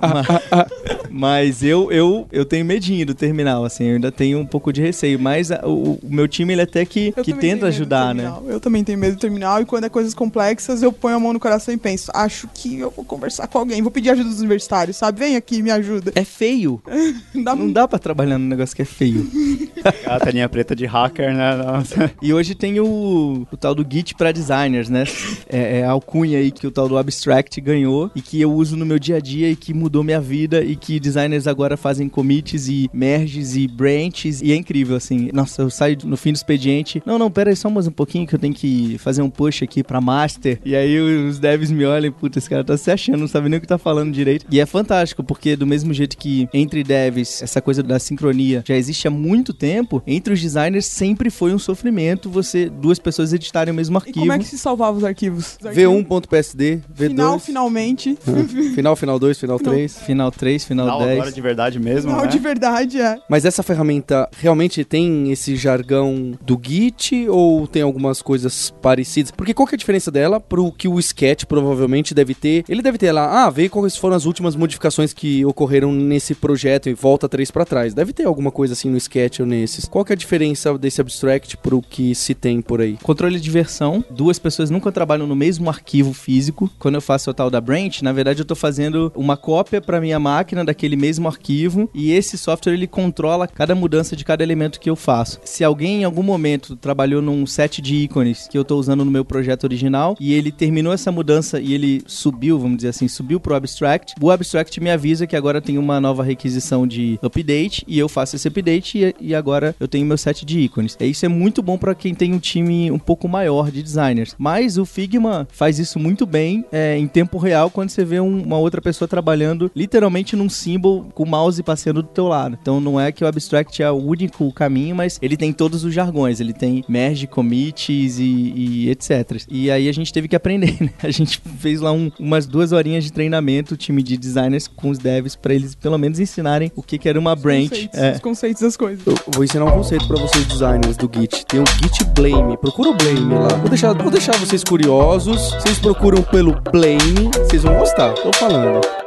[0.00, 0.66] mas,
[1.10, 4.80] mas eu, eu, eu tenho medinho do terminal, assim, eu ainda tenho um pouco de
[4.80, 8.32] receio, mas a- o, o meu time ele até que, Eu que tenta ajudar, né?
[8.46, 11.32] Eu também tenho medo do terminal e quando é coisas complexas eu ponho a mão
[11.32, 14.40] no coração e penso, acho que eu vou conversar com alguém, vou pedir ajuda dos
[14.40, 15.18] universitários, sabe?
[15.20, 16.12] Vem aqui, me ajuda.
[16.14, 16.80] É feio.
[17.44, 19.28] Dá Não dá pra trabalhar num negócio que é feio.
[20.06, 21.56] A telinha preta de hacker, né?
[21.56, 22.10] Nossa.
[22.22, 25.04] E hoje tem o, o tal do Git para designers, né?
[25.48, 28.76] É, é a alcunha aí que o tal do Abstract ganhou e que eu uso
[28.76, 32.08] no meu dia a dia e que mudou minha vida e que designers agora fazem
[32.08, 35.30] commits e merges e branches e é incrível, assim.
[35.32, 37.02] Nossa, eu saio no fim do expediente.
[37.04, 39.62] Não, não, pera aí só mais um pouquinho que eu tenho que fazer um push
[39.62, 40.60] aqui pra master.
[40.64, 43.48] E aí os devs me olham e, puta, esse cara tá se achando, não sabe
[43.48, 44.46] nem o que tá falando direito.
[44.50, 48.76] E é fantástico, porque do mesmo jeito que entre devs, essa coisa da sincronia já
[48.76, 53.72] existe há muito tempo, entre os designers sempre foi um sofrimento você, duas pessoas editarem
[53.72, 54.18] o mesmo E arquivo.
[54.20, 55.56] como é que se salvava os arquivos?
[55.60, 56.04] Os arquivos?
[56.04, 58.18] V1.psd, V2, Final, finalmente.
[58.74, 59.72] final, final 2, final Não.
[59.72, 59.98] 3.
[60.00, 61.10] Final 3, final Não, 10.
[61.18, 62.30] agora de verdade mesmo, Final né?
[62.30, 63.18] de verdade, é.
[63.28, 69.30] Mas essa ferramenta realmente tem esse jargão do Git ou tem algumas coisas parecidas?
[69.30, 72.64] Porque qual que é a diferença dela pro que o Sketch provavelmente deve ter?
[72.68, 76.88] Ele deve ter lá, ah, vê quais foram as últimas modificações que ocorreram nesse projeto
[76.88, 77.94] e volta três pra trás.
[77.94, 79.86] Deve ter alguma coisa assim no Sketch ou nesses.
[79.86, 82.96] Qual que é a diferença desse abstract pro que se tem por aí?
[83.02, 86.70] Controle de versão, duas pessoas nunca trabalham no mesmo arquivo físico.
[86.78, 90.00] Quando eu faço o tal da branch, na verdade eu tô fazendo uma cópia para
[90.00, 94.80] minha máquina daquele mesmo arquivo e esse software ele controla cada mudança de cada elemento
[94.80, 95.40] que eu faço.
[95.44, 99.10] Se alguém em algum momento trabalhou num set de ícones que eu tô usando no
[99.10, 103.38] meu projeto original e ele terminou essa mudança e ele subiu, vamos dizer assim, subiu
[103.38, 107.98] pro abstract, o abstract me avisa que agora tem uma nova requisição de update e
[107.98, 110.96] eu faço esse update e, agora eu tenho meu set de ícones.
[111.00, 114.34] E isso é muito bom para quem tem um time um pouco maior de designers.
[114.38, 118.42] Mas o Figma faz isso muito bem é, em tempo real quando você vê um-
[118.42, 122.58] uma outra pessoa trabalhando literalmente num símbolo com o mouse passeando do teu lado.
[122.60, 125.92] Então não é que o abstract é o único caminho, mas ele tem todos os
[125.94, 126.40] jargões.
[126.40, 129.42] Ele tem merge, commits e, e etc.
[129.50, 130.90] E aí a gente teve que aprender, né?
[131.02, 134.90] A gente fez lá um- umas duas horinhas de treinamento, o time de designers com
[134.90, 137.68] os devs, para eles pelo menos ensinarem o que, que era uma branch.
[137.70, 138.12] Conceitos, É.
[138.12, 139.06] Os conceitos das coisas.
[139.06, 141.44] Eu vou ensinar um conceito pra vocês designers do Git.
[141.46, 142.56] Tem o Git Blame.
[142.56, 143.48] Procura o Blame lá.
[143.56, 145.52] Vou deixar, vou deixar vocês curiosos.
[145.54, 148.12] Vocês procuram pelo Blame, vocês vão gostar.
[148.14, 149.03] Tô falando.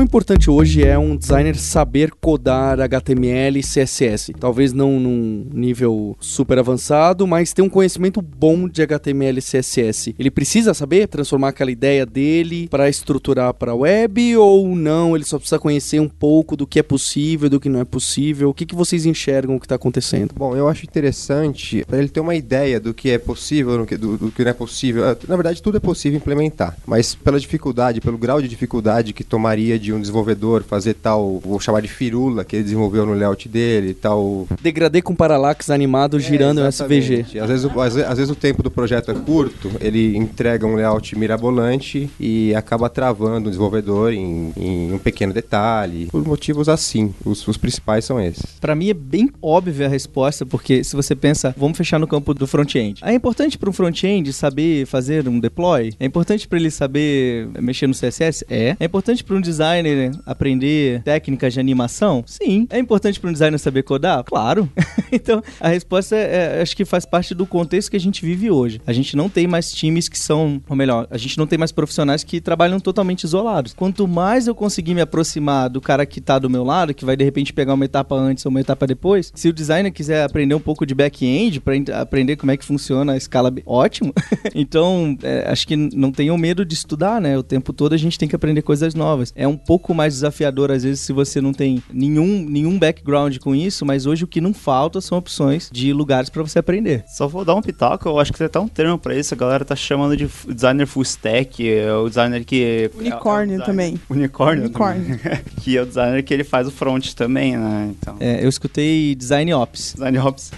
[0.00, 4.32] Quão importante hoje é um designer saber codar HTML e CSS?
[4.32, 10.14] Talvez não num nível super avançado, mas ter um conhecimento bom de HTML e CSS.
[10.18, 15.14] Ele precisa saber transformar aquela ideia dele para estruturar para web ou não?
[15.14, 18.48] Ele só precisa conhecer um pouco do que é possível, do que não é possível.
[18.48, 20.32] O que, que vocês enxergam que está acontecendo?
[20.34, 23.98] Bom, eu acho interessante para ele ter uma ideia do que é possível, do que,
[23.98, 25.06] do, do que não é possível.
[25.06, 29.22] Ah, Na verdade, tudo é possível implementar, mas pela dificuldade, pelo grau de dificuldade que
[29.22, 33.48] tomaria de um desenvolvedor fazer tal, vou chamar de firula, que ele desenvolveu no layout
[33.48, 34.46] dele, tal.
[34.62, 37.38] Degradê com paralaxe animado girando É, em SVG.
[37.40, 40.74] Às vezes, o, às, às vezes o tempo do projeto é curto, ele entrega um
[40.74, 47.14] layout mirabolante e acaba travando o desenvolvedor em, em um pequeno detalhe, por motivos assim.
[47.24, 48.44] Os, os principais são esses.
[48.60, 52.34] Pra mim é bem óbvia a resposta, porque se você pensa, vamos fechar no campo
[52.34, 53.00] do front-end.
[53.02, 55.92] É importante para um front-end saber fazer um deploy?
[55.98, 58.44] É importante para ele saber mexer no CSS?
[58.48, 58.76] É.
[58.78, 59.40] É importante para um
[59.82, 62.22] designer aprender técnicas de animação?
[62.26, 62.66] Sim.
[62.70, 64.24] É importante para um designer saber codar?
[64.24, 64.68] Claro.
[65.10, 68.50] então, a resposta é, é, acho que faz parte do contexto que a gente vive
[68.50, 68.80] hoje.
[68.86, 71.72] A gente não tem mais times que são, ou melhor, a gente não tem mais
[71.72, 73.72] profissionais que trabalham totalmente isolados.
[73.72, 77.16] Quanto mais eu conseguir me aproximar do cara que tá do meu lado, que vai
[77.16, 80.54] de repente pegar uma etapa antes ou uma etapa depois, se o designer quiser aprender
[80.54, 84.12] um pouco de back-end para aprender como é que funciona a escala, ótimo.
[84.54, 87.36] então, é, acho que não tenham medo de estudar, né?
[87.36, 89.32] O tempo todo a gente tem que aprender coisas novas.
[89.36, 93.54] É um pouco mais desafiador às vezes se você não tem nenhum nenhum background com
[93.54, 97.04] isso, mas hoje o que não falta são opções de lugares pra você aprender.
[97.06, 99.36] Só vou dar um pitaco, eu acho que tem até um termo pra isso, a
[99.36, 102.90] galera tá chamando de designer full stack, é o designer que...
[102.98, 104.00] Unicórnio é o designer- também.
[104.10, 104.64] Unicórnio?
[104.64, 105.18] Unicórnio.
[105.20, 105.38] também.
[105.62, 107.92] que é o designer que ele faz o front também, né?
[107.92, 109.92] Então, É, eu escutei Design Ops.
[109.94, 110.50] design ops.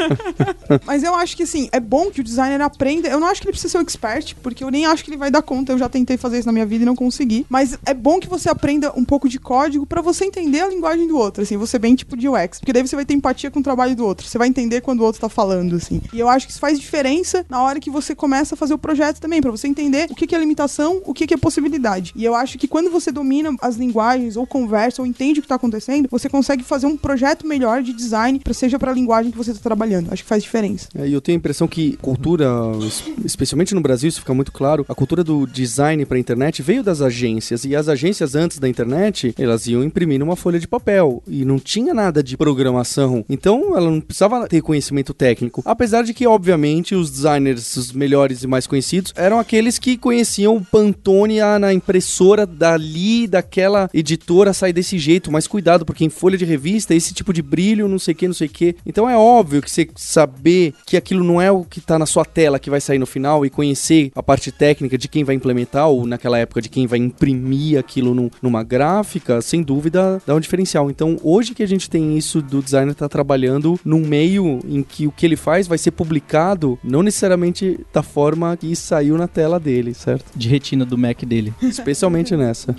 [0.86, 3.06] Mas eu acho que assim, é bom que o designer aprenda.
[3.06, 5.18] Eu não acho que ele precisa ser um expert, porque eu nem acho que ele
[5.18, 5.72] vai dar conta.
[5.72, 7.44] Eu já tentei fazer isso na minha vida e não consegui.
[7.50, 11.06] Mas é bom que você aprenda um pouco de código pra você entender a linguagem
[11.06, 12.58] do outro, assim, você bem tipo de UX.
[12.60, 14.26] Porque daí você vai ter empatia com o trabalho do outro.
[14.26, 16.00] Você vai entender quando o outro tá falando, assim.
[16.12, 18.78] E eu acho que isso faz diferença na hora que você começa a fazer o
[18.78, 22.12] projeto também, pra você entender o que, é limitação, o que, é possibilidade.
[22.16, 25.48] E eu acho que quando você domina as linguagens, ou conversa, ou entende o que
[25.48, 29.36] tá acontecendo, você consegue fazer um projeto melhor de design, pra, seja pra linguagem que
[29.38, 30.12] você tá trabalhando.
[30.12, 30.88] Acho que faz diferença.
[30.94, 32.46] É, e eu tenho a impressão que cultura,
[32.86, 36.82] es- especialmente no Brasil, isso fica muito claro, a cultura do design para internet veio
[36.82, 41.22] das agências e as agências antes da internet, elas iam imprimir numa folha de papel
[41.26, 43.24] e não tinha nada de programação.
[43.28, 45.62] Então, ela não precisava ter conhecimento técnico.
[45.64, 50.56] Apesar de que, obviamente, os designers os melhores e mais conhecidos eram aqueles que conheciam
[50.56, 56.36] o Pantone na impressora dali, daquela editora sair desse jeito, mas cuidado, porque em folha
[56.36, 58.76] de revista esse tipo de brilho, não sei o que, não sei o que.
[58.84, 62.24] Então é óbvio que você saber que aquilo não é o que tá na sua
[62.24, 65.88] tela que vai sair no final e conhecer a parte técnica de quem vai implementar
[65.88, 70.40] ou naquela época de quem vai imprimir aquilo num- numa gráfica, sem dúvida dá um
[70.40, 70.90] diferencial.
[70.90, 75.06] Então hoje que a gente tem isso do designer tá trabalhando num meio em que
[75.06, 79.58] o que ele faz vai ser publicado não necessariamente da forma que saiu na tela
[79.60, 80.24] dele, certo?
[80.36, 81.52] De retina do Mac dele.
[81.62, 82.74] Especialmente nessa.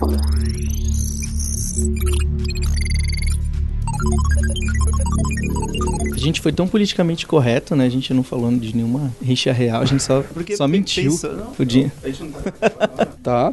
[6.14, 7.86] A gente foi tão politicamente correto, né?
[7.86, 10.24] A gente não falando de nenhuma rixa real, a gente só,
[10.56, 11.12] só mentiu.
[11.12, 11.92] Pensa, não, o dia.
[12.04, 13.52] a gente não Tá, tá.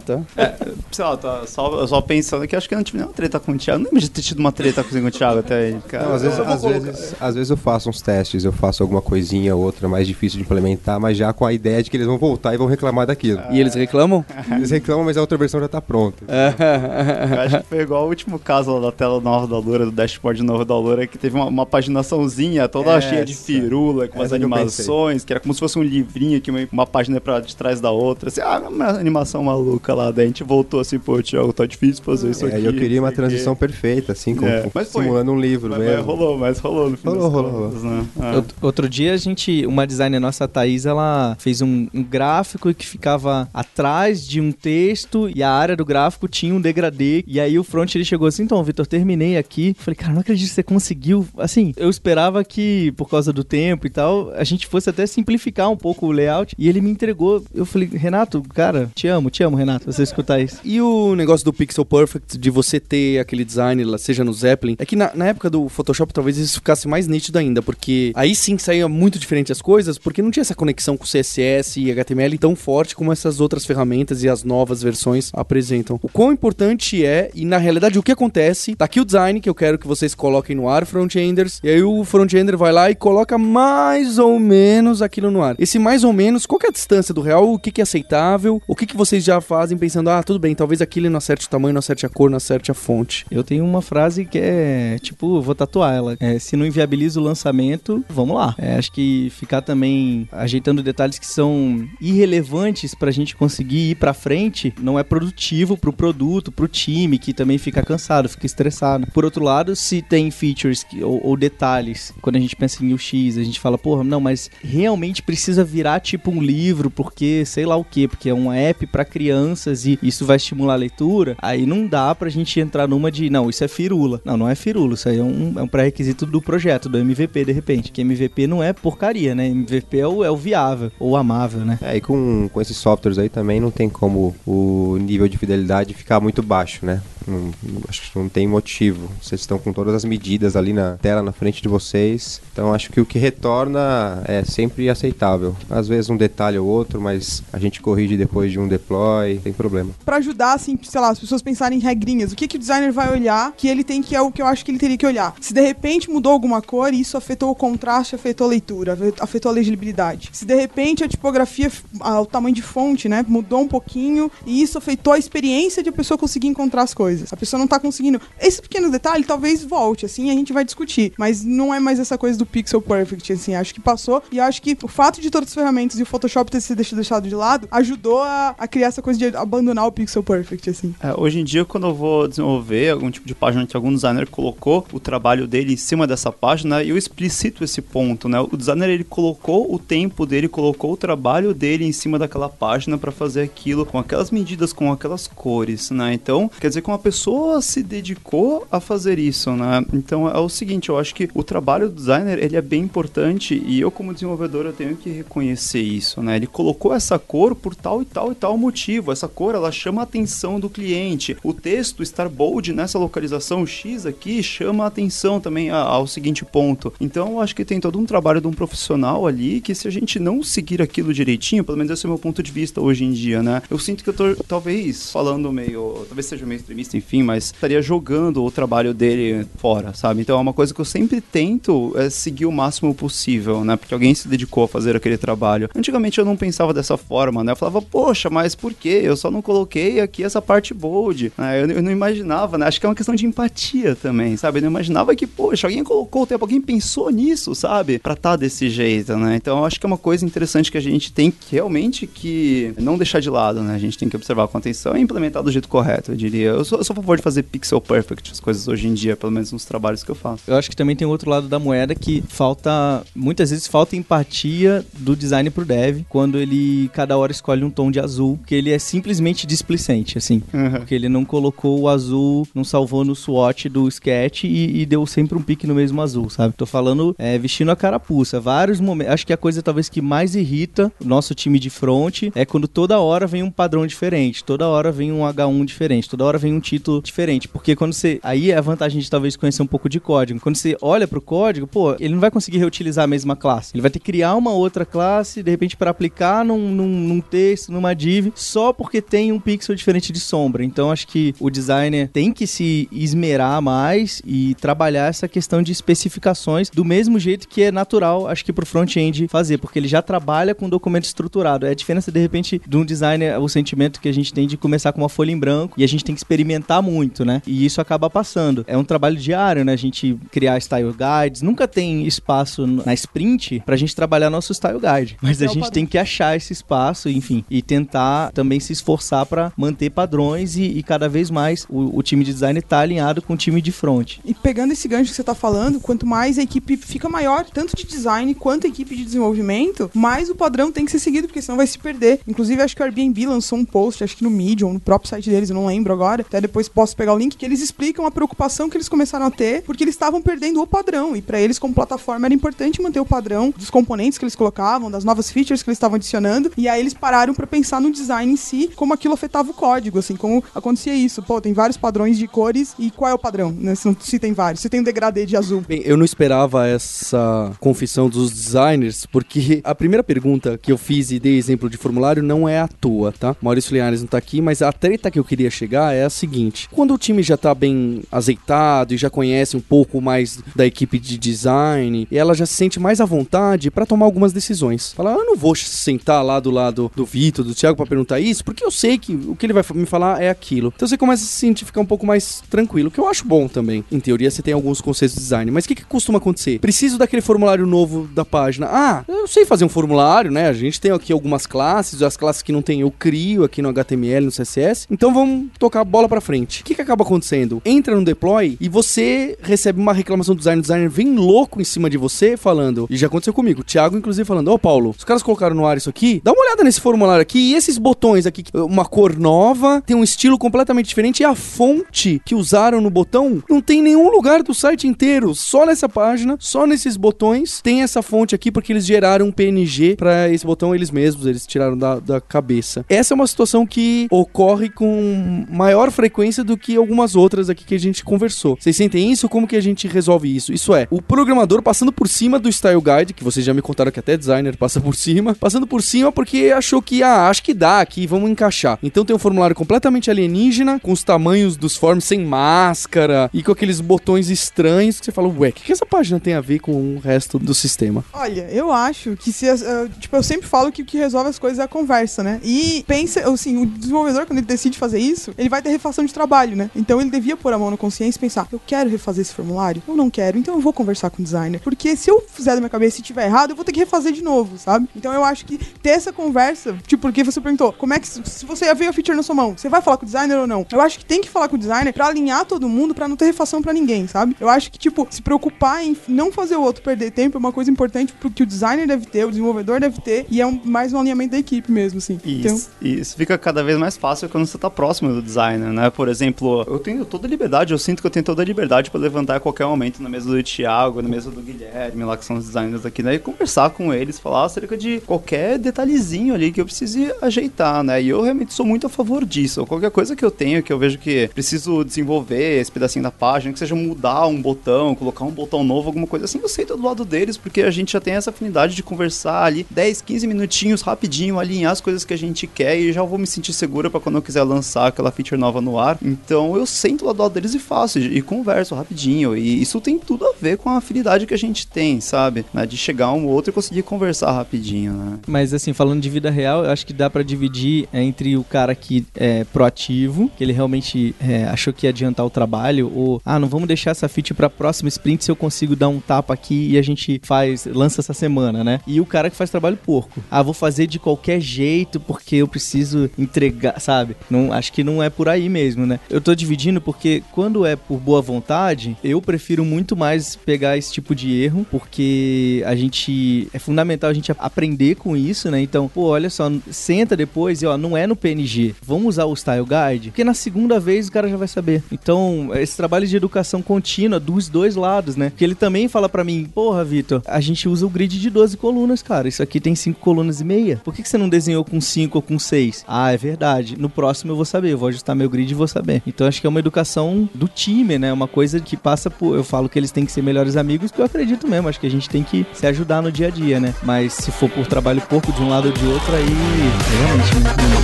[0.91, 3.53] sei lá, tá só, só pensando que acho que eu não tive nenhuma treta com
[3.53, 3.79] o Thiago.
[3.79, 5.77] Não lembro de ter tido uma treta com o Thiago até aí.
[5.89, 9.03] Cara, Não, às vezes, às, vezes, às vezes eu faço uns testes, eu faço alguma
[9.03, 12.07] coisinha ou outra mais difícil de implementar, mas já com a ideia de que eles
[12.07, 13.41] vão voltar e vão reclamar daquilo.
[13.51, 14.25] E eles reclamam?
[14.51, 16.25] Eles reclamam, mas a outra versão já tá pronta.
[16.29, 19.93] Eu acho que foi igual o último caso lá da tela nova da Loura, do
[19.93, 23.45] dashboard novo da Loura, que teve uma, uma paginaçãozinha toda cheia de Essa.
[23.45, 26.69] firula, com umas Essa eu animações, que era como se fosse um livrinho, que uma,
[26.73, 28.29] uma página pra de trás da outra.
[28.29, 30.11] Assim, ah, uma animação maluca lá.
[30.11, 32.65] Daí a gente voltou assim, pô, Thiago, tá difícil fazer isso É, aqui.
[32.65, 35.03] eu queria uma transição perfeita, assim, com, É, mas foi.
[35.05, 35.97] simulando um livro Mas, mesmo.
[35.97, 38.07] mas rolou, mas rolou no fim Rolou, rolou, contas, né?
[38.21, 38.35] Ah.
[38.37, 42.73] Out- Outro dia a gente, uma designer nossa, a Thaís, ela fez um, um gráfico
[42.75, 47.25] que ficava atrás de um texto e a área do gráfico tinha um degradê.
[47.27, 49.75] E aí o front ele chegou assim, então, Vitor, terminei aqui.
[49.79, 51.27] Falei, cara, não acredito que você conseguiu.
[51.39, 55.71] Assim, eu esperava que, por causa do tempo e tal, a gente fosse até simplificar
[55.71, 56.55] um pouco o layout.
[56.59, 57.43] E ele me entregou.
[57.55, 60.59] Eu falei, Renato, cara, te amo, te amo, Renato, você escutar isso.
[60.65, 64.87] E o negócio do Pixel Perfect, de você ter aquele design, seja no Zeppelin, é
[64.87, 68.59] que na, na época do Photoshop talvez isso ficasse mais nítido ainda, porque aí sim
[68.59, 72.55] saía muito diferente as coisas, porque não tinha essa conexão com CSS e HTML tão
[72.55, 75.99] forte como essas outras ferramentas e as novas versões apresentam.
[76.03, 79.49] O quão importante é, e na realidade o que acontece, tá aqui o design que
[79.49, 82.95] eu quero que vocês coloquem no ar, frontenders, e aí o frontender vai lá e
[82.95, 85.57] coloca mais ou menos aquilo no ar.
[85.59, 88.61] Esse mais ou menos, qual é a distância do real, o que, que é aceitável,
[88.67, 91.51] o que, que vocês já fazem pensando, ah, tudo bem, talvez aquilo não acerte o
[91.51, 93.25] tamanho, não acerte a cor, não acerte a fonte.
[93.31, 96.17] Eu tenho uma frase que é, tipo, vou tatuar ela.
[96.21, 98.55] É, se não inviabiliza o lançamento, vamos lá.
[98.59, 104.13] É, acho que ficar também ajeitando detalhes que são irrelevantes pra gente conseguir ir pra
[104.13, 109.07] frente não é produtivo pro produto, pro time, que também fica cansado, fica estressado.
[109.13, 112.93] Por outro lado, se tem features que- ou, ou detalhes, quando a gente pensa em
[112.93, 117.65] UX, a gente fala, porra, não, mas realmente precisa virar tipo um livro, porque sei
[117.65, 121.37] lá o quê, porque é um app pra crianças e isso vai estimular a leitura,
[121.43, 124.21] aí não dá pra gente entrar numa de, não, isso é firula.
[124.25, 127.45] Não, não é firula, isso aí é um, é um pré-requisito do projeto, do MVP,
[127.45, 127.93] de repente.
[127.93, 129.47] Que MVP não é porcaria, né?
[129.49, 131.79] MVP é o, é o viável, ou amável, né?
[131.83, 135.93] É, e com, com esses softwares aí também não tem como o nível de fidelidade
[135.93, 137.03] ficar muito baixo, né?
[137.27, 137.53] Não-
[137.87, 139.11] acho que não tem motivo.
[139.21, 142.41] Vocês estão com todas as medidas ali na tela na frente de vocês.
[142.53, 145.55] Então acho que o que retorna é sempre aceitável.
[145.69, 149.53] Às vezes um detalhe ou outro, mas a gente corrige depois de um deploy, sem
[149.53, 149.91] problema.
[150.05, 152.33] Pra ajudar, assim, sei lá, as pessoas pensarem em regrinhas.
[152.33, 154.47] O que, que o designer vai olhar que ele tem que é o que eu
[154.47, 155.35] acho que ele teria que olhar.
[155.41, 159.51] Se de repente mudou alguma cor, isso afetou o contraste, afetou a leitura, afe- afetou
[159.51, 160.31] a legibilidade.
[160.33, 164.63] Se de repente a tipografia, a- o tamanho de fonte, né, mudou um pouquinho e
[164.63, 167.33] isso afetou a experiência de a pessoa conseguir encontrar as coisas.
[167.33, 168.21] A pessoa não tá conseguindo.
[168.41, 171.13] Esse pequeno detalhe talvez volte, assim, a gente vai discutir.
[171.19, 174.23] Mas não é mais essa coisa do pixel perfect, assim, acho que passou.
[174.33, 177.29] E acho que o fato de todas as ferramentas e o Photoshop ter sido deixado
[177.29, 180.95] de lado ajudou a, a criar essa coisa de abandonar o Pixel Perfect, assim.
[181.01, 184.27] É, hoje em dia, quando eu vou desenvolver algum tipo de página que algum designer
[184.27, 188.41] colocou o trabalho dele em cima dessa página, eu explicito esse ponto, né?
[188.41, 192.99] O designer ele colocou o tempo dele, colocou o trabalho dele em cima daquela página
[192.99, 196.13] para fazer aquilo com aquelas medidas, com aquelas cores, né?
[196.13, 199.85] Então, quer dizer que uma pessoa se dedicou a fazer isso, né?
[199.93, 203.63] Então é o seguinte, eu acho que o trabalho do designer ele é bem importante
[203.65, 206.37] e eu como desenvolvedor eu tenho que reconhecer isso, né?
[206.37, 208.98] Ele colocou essa cor por tal e tal e tal motivo.
[209.13, 211.37] Essa cor ela chama a atenção do cliente.
[211.43, 216.93] O texto estar bold nessa localização X aqui chama a atenção também ao seguinte ponto.
[217.01, 219.91] Então eu acho que tem todo um trabalho de um profissional ali que se a
[219.91, 223.05] gente não seguir aquilo direitinho, pelo menos esse é o meu ponto de vista hoje
[223.05, 223.63] em dia, né?
[223.71, 227.81] Eu sinto que eu tô talvez falando meio, talvez seja meio extremista, enfim, mas estaria
[227.81, 230.21] jogando o trabalho dele fora, sabe?
[230.21, 233.77] Então é uma coisa que eu sempre tento é seguir o máximo possível, né?
[233.77, 235.69] Porque alguém se dedicou a fazer aquele trabalho.
[235.75, 237.53] Antigamente eu não pensava dessa forma, né?
[237.53, 239.01] Eu falava, poxa, mas por quê?
[239.03, 241.33] Eu só não coloquei aqui essa parte bold.
[241.37, 241.63] Né?
[241.63, 242.67] Eu, eu, não imaginava, né?
[242.67, 244.59] Acho que é uma questão de empatia também, sabe?
[244.59, 247.99] Eu não imaginava que, poxa, alguém colocou o tempo, alguém pensou nisso, sabe?
[247.99, 249.37] Pra tá desse jeito, né?
[249.37, 252.73] Então eu acho que é uma coisa interessante que a gente tem que realmente que
[252.79, 253.75] não deixar de lado, né?
[253.75, 256.51] A gente tem que observar com atenção e implementar do jeito correto, eu diria.
[256.51, 259.17] Eu sou, eu sou a favor de fazer pixel perfect as coisas hoje em dia,
[259.17, 260.43] pelo menos nos trabalhos que eu faço.
[260.47, 264.85] Eu acho que também tem outro lado da moeda que falta, muitas vezes falta empatia
[264.95, 268.68] do design pro dev quando ele cada hora escolhe um tom de azul, que ele
[268.73, 270.43] é simplesmente displicente, assim.
[270.53, 270.71] Uhum.
[270.73, 275.07] Porque ele não colocou o azul, não salvou no swatch do sketch e, e deu
[275.07, 276.55] sempre um pique no mesmo azul, sabe?
[276.57, 278.41] Tô falando é, vestindo a carapuça.
[278.41, 279.13] Vários momentos.
[279.13, 282.69] Acho que a coisa talvez que mais irrita o nosso time de front é quando
[282.69, 286.53] toda hora vem um padrão diferente, toda hora vem um H1 diferente, toda hora vem
[286.53, 287.49] um título diferente.
[287.49, 288.19] Porque quando você.
[288.23, 290.41] Aí é a vantagem de talvez conhecer um pouco de código.
[290.41, 293.75] Quando você olha pro código, pô, ele não vai conseguir reutilizar a mesma classe.
[293.75, 297.21] Ele vai ter que criar uma outra classe, de repente, para aplicar num, num, num,
[297.21, 300.65] texto, numa div, só porque tem um pixel diferente de sombra.
[300.65, 305.73] Então acho que o designer tem que se esmerar mais e trabalhar essa questão de
[305.73, 310.03] especificações do mesmo jeito que é natural, acho que pro front-end fazer, porque ele já
[310.03, 311.67] trabalha com documento estruturado.
[311.67, 314.57] É a diferença, de repente, de um designer, o sentimento que a gente tem de
[314.57, 317.43] começar com uma folha em branco e a gente tem que experimentar muito, né?
[317.47, 318.65] E isso acaba passando.
[318.67, 319.73] É um trabalho diário, né?
[319.73, 321.43] A gente criar style guides.
[321.43, 325.17] Nunca tem espaço na sprint pra gente trabalhar nosso style guide.
[325.21, 329.27] Mas a é gente tem que achar esse espaço, enfim, e tentar também se esforçar
[329.27, 333.21] para manter padrões e, e, cada vez mais o, o, time de design tá alinhado
[333.21, 334.19] com o time de front.
[334.25, 337.77] E pegando esse gancho que você tá falando, quanto mais a equipe fica maior, tanto
[337.77, 341.43] de design quanto a equipe de desenvolvimento, mais o padrão tem que ser seguido, porque
[341.43, 342.21] senão vai se perder.
[342.27, 345.29] Inclusive, acho que o Airbnb lançou um post, acho que no Medium, no próprio site
[345.29, 346.23] deles, eu não lembro agora.
[346.23, 349.31] Até depois posso pegar o link, que eles explicam a preocupação que eles começaram a
[349.31, 351.17] ter, porque eles estavam perdendo o padrão.
[351.17, 354.91] E para eles, como plataforma, era importante manter o padrão dos componentes que eles colocavam,
[354.91, 356.53] das novas features que eles estavam adicionando.
[356.57, 359.99] E aí eles pararam para pensar no design em si, como aquilo afetava o código,
[359.99, 361.23] assim, como acontecia isso.
[361.23, 363.53] Pô, tem vários padrões de cores e qual é o padrão?
[363.53, 363.75] Né?
[363.75, 364.63] Se, se tem vários.
[364.63, 365.63] Se tem um degradê de azul.
[365.67, 371.11] Bem, eu não esperava essa confissão dos designers, porque a primeira pergunta que eu fiz
[371.11, 373.37] e dei exemplo de formulário não é à toa, tá?
[373.43, 376.69] Maurício Linhares não tá aqui, mas a treta que eu queria chegar é a seguinte:
[376.73, 380.99] quando o time já tá bem azeitado e já conhece um pouco mais da equipe
[380.99, 384.93] de design, e ela já se sente mais à vontade para tomar algumas decisões.
[384.93, 388.45] Fala, eu não vou sentar lá do lado do Vitor, do Thiago para perguntar isso,
[388.45, 390.73] porque eu sei que o que ele vai me falar é aquilo.
[390.75, 393.49] Então você começa a se sentir ficar um pouco mais tranquilo, que eu acho bom
[393.49, 393.85] também.
[393.91, 396.59] Em teoria você tem alguns conceitos de design, mas o que, que costuma acontecer?
[396.59, 398.69] Preciso daquele formulário novo da página.
[398.71, 400.49] Ah, eu sei fazer um formulário, né?
[400.49, 403.69] A gente tem aqui algumas classes, as classes que não tem eu crio aqui no
[403.69, 404.87] HTML, no CSS.
[404.91, 406.63] Então vamos tocar a bola para frente.
[406.63, 407.63] O que, que acaba acontecendo?
[407.65, 411.65] Entra no deploy e você recebe uma reclamação do designer, o designer vem louco em
[411.65, 414.95] cima de você falando, e já aconteceu comigo, o Thiago inclusive falando, ô oh, Paulo,
[414.97, 417.79] os caras colocaram no ar isso aqui, dá uma olhada nesse formulário aqui, e esses
[417.79, 422.81] botões aqui, uma cor nova, tem um estilo completamente diferente, e a fonte que usaram
[422.81, 427.61] no botão não tem nenhum lugar do site inteiro, só nessa página, só nesses botões,
[427.63, 431.47] tem essa fonte aqui porque eles geraram um PNG para esse botão eles mesmos, eles
[431.47, 432.85] tiraram da, da cabeça.
[432.89, 437.75] Essa é uma situação que ocorre com maior frequência do que algumas outras aqui que
[437.75, 438.57] a gente conversou.
[438.59, 439.29] Vocês sentem isso?
[439.29, 440.53] Como que a gente resolve isso?
[440.53, 443.91] Isso é, o programador passando por cima do Style Guide, que vocês já me contaram
[443.91, 447.55] que até designer passa por cima, passando por cima porque achou que, ah, acho que
[447.55, 448.79] dá aqui, vamos encaixar.
[448.83, 453.53] Então tem um formulário completamente alienígena, com os tamanhos dos forms sem máscara e com
[453.53, 456.59] aqueles botões estranhos que você fala, ué, o que, que essa página tem a ver
[456.59, 458.05] com o resto do sistema?
[458.13, 461.39] Olha, eu acho que se, uh, tipo, eu sempre falo que o que resolve as
[461.39, 462.41] coisas é a conversa, né?
[462.43, 466.13] E pensa, assim, o desenvolvedor, quando ele decide fazer isso, ele vai ter refação de
[466.13, 466.71] trabalho, né?
[466.75, 469.83] Então ele devia pôr a mão na consciência e pensar, eu quero refazer esse formulário?
[469.87, 471.61] Eu não quero, então eu vou conversar com o designer.
[471.61, 474.13] Porque se eu fizer da minha cabeça e tiver errado, eu vou ter que refazer
[474.13, 474.89] de novo, sabe?
[474.97, 478.07] Então eu acho que ter essa conversa, tipo, porque você perguntou, como como é que.
[478.07, 480.47] Se você veio a feature na sua mão, você vai falar com o designer ou
[480.47, 480.67] não?
[480.71, 483.17] Eu acho que tem que falar com o designer pra alinhar todo mundo, pra não
[483.17, 484.37] ter refação pra ninguém, sabe?
[484.39, 487.53] Eu acho que, tipo, se preocupar em não fazer o outro perder tempo é uma
[487.53, 490.93] coisa importante porque o designer deve ter, o desenvolvedor deve ter, e é um, mais
[490.93, 492.21] um alinhamento da equipe mesmo, assim.
[492.25, 495.89] Então, Isso, isso fica cada vez mais fácil quando você tá próximo do designer, né?
[495.89, 498.91] Por exemplo, eu tenho toda a liberdade, eu sinto que eu tenho toda a liberdade
[498.91, 502.25] pra levantar a qualquer momento na mesa do Thiago, na mesa do Guilherme, lá que
[502.25, 503.15] são os designers aqui, né?
[503.15, 508.03] E conversar com eles, falar acerca de qualquer detalhezinho ali que eu precise ajeitar, né?
[508.03, 509.67] E eu realmente sou muito a favor disso.
[509.67, 513.53] Qualquer coisa que eu tenho, que eu vejo que preciso desenvolver esse pedacinho da página,
[513.53, 516.81] que seja mudar um botão, colocar um botão novo, alguma coisa assim, eu sei do
[516.81, 520.83] lado deles, porque a gente já tem essa afinidade de conversar ali 10, 15 minutinhos
[520.83, 524.01] rapidinho, alinhar as coisas que a gente quer e já vou me sentir segura pra
[524.01, 525.99] quando eu quiser lançar aquela feature nova no ar.
[526.03, 529.37] Então eu sento do lado deles e faço, e, e converso rapidinho.
[529.37, 532.45] E isso tem tudo a ver com a afinidade que a gente tem, sabe?
[532.53, 532.67] Né?
[532.67, 535.19] De chegar um ou outro e conseguir conversar rapidinho, né?
[535.27, 538.75] Mas assim, falando de vida real, eu acho que dá pra dividir entre o cara
[538.75, 543.39] que é proativo, que ele realmente é, achou que ia adiantar o trabalho, ou ah,
[543.39, 546.71] não vamos deixar essa feature pra próxima sprint se eu consigo dar um tapa aqui
[546.71, 548.81] e a gente faz, lança essa semana, né?
[548.87, 550.23] E o cara que faz trabalho porco.
[550.31, 554.17] Ah, vou fazer de qualquer jeito porque eu preciso entregar, sabe?
[554.31, 556.01] Não, acho que não é por aí mesmo, né?
[556.11, 560.93] Eu tô dividindo porque quando é por boa vontade, eu prefiro muito mais pegar esse
[560.93, 565.61] tipo de erro, porque a gente é fundamental a gente aprender com isso, né?
[565.61, 568.75] Então, pô, olha só, senta depois e ó, não é no PNG.
[568.83, 571.83] Vamos usar o Style Guide, porque na segunda vez o cara já vai saber.
[571.91, 575.33] Então, esse trabalho de educação contínua dos dois lados, né?
[575.37, 578.57] Que ele também fala para mim, porra, Vitor, a gente usa o grid de 12
[578.57, 579.29] colunas, cara.
[579.29, 580.81] Isso aqui tem 5 colunas e meia.
[580.85, 582.85] Por que, que você não desenhou com 5 ou com 6?
[582.87, 583.77] Ah, é verdade.
[583.79, 586.03] No próximo eu vou saber, eu vou ajustar meu grid e vou saber.
[586.07, 588.13] Então acho que é uma educação do time, né?
[588.13, 589.37] Uma coisa que passa por.
[589.37, 591.69] Eu falo que eles têm que ser melhores amigos, que eu acredito mesmo.
[591.69, 593.75] Acho que a gente tem que se ajudar no dia a dia, né?
[593.83, 597.67] Mas se for por trabalho pouco de um lado ou de outro, aí realmente não,
[597.67, 597.81] não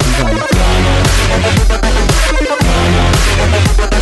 [3.79, 3.94] vale.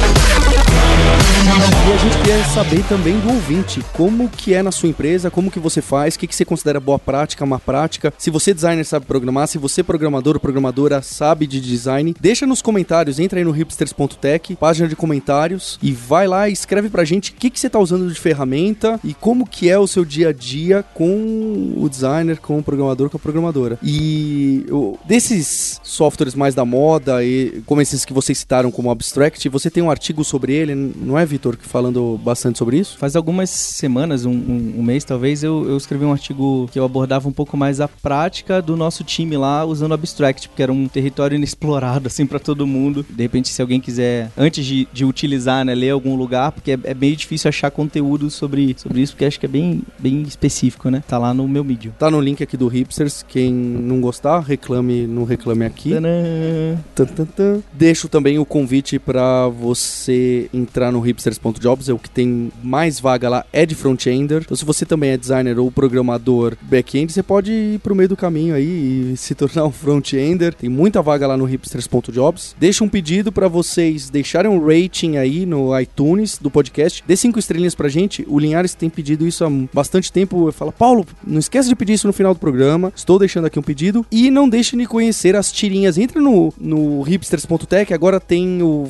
[1.45, 5.51] E a gente queria saber também do ouvinte, como que é na sua empresa, como
[5.51, 8.85] que você faz, o que, que você considera boa prática, má prática, se você designer
[8.85, 13.45] sabe programar, se você programador ou programadora sabe de design, deixa nos comentários, entra aí
[13.45, 17.59] no hipsters.tech, página de comentários, e vai lá e escreve pra gente o que, que
[17.59, 21.75] você tá usando de ferramenta e como que é o seu dia a dia com
[21.77, 23.81] o designer, com o programador, com a programadora.
[23.83, 24.65] E
[25.05, 29.83] desses softwares mais da moda, e como esses que vocês citaram como Abstract, você tem
[29.83, 32.99] um artigo sobre ele, não é, Vitor, falando bastante sobre isso?
[32.99, 36.85] Faz algumas semanas, um, um- um mês talvez, eu, eu escrevi um artigo que eu
[36.85, 40.73] abordava um pouco mais a prática do nosso time lá usando o Abstract, porque era
[40.73, 43.05] um território inexplorado, assim, pra todo mundo.
[43.09, 46.79] De repente, se alguém quiser, antes de, de utilizar, né, ler algum lugar, porque é,
[46.85, 50.91] é bem difícil achar conteúdo sobre, sobre isso, porque acho que é bem, bem específico,
[50.91, 51.03] né?
[51.09, 51.93] Tá lá no meu Medium.
[51.99, 53.25] Tá no link aqui do Hipsters.
[53.27, 55.91] Quem não gostar, reclame, não reclame aqui.
[56.95, 57.61] Tadã!
[57.73, 63.29] Deixo também o convite para você entrar no hipsters.jobs, é o que tem mais vaga
[63.29, 64.43] lá é de front-ender.
[64.45, 68.17] Então se você também é designer ou programador back-end, você pode ir pro meio do
[68.17, 70.55] caminho aí e se tornar um front-ender.
[70.55, 72.57] Tem muita vaga lá no hipsters.jobs.
[72.59, 77.05] Deixa um pedido para vocês deixarem um rating aí no iTunes do podcast.
[77.07, 78.25] Dê cinco estrelinhas pra gente.
[78.29, 80.49] O Linhares tem pedido isso há bastante tempo.
[80.49, 82.93] Eu falo, Paulo, não esquece de pedir isso no final do programa.
[82.95, 84.05] Estou deixando aqui um pedido.
[84.11, 85.99] E não deixe de conhecer as tirinhas.
[85.99, 87.93] Entre no, no hipsters.tech.
[87.95, 88.89] Agora tem o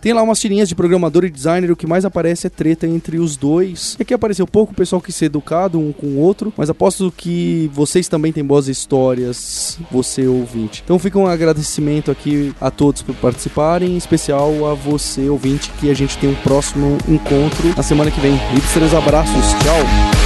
[0.00, 1.70] Tem lá umas tirinhas de programador e designer.
[1.70, 3.96] O que mais aparece é treta entre os dois.
[3.98, 6.52] E aqui apareceu pouco o pessoal que ser educado um com o outro.
[6.56, 10.82] Mas aposto que vocês também têm boas histórias, você ouvinte.
[10.84, 13.94] Então fica um agradecimento aqui a todos por participarem.
[13.94, 18.20] Em especial a você, ouvinte, que a gente tem um próximo encontro na semana que
[18.20, 18.36] vem.
[18.54, 19.52] Hipsters, abraços.
[19.62, 20.25] Tchau.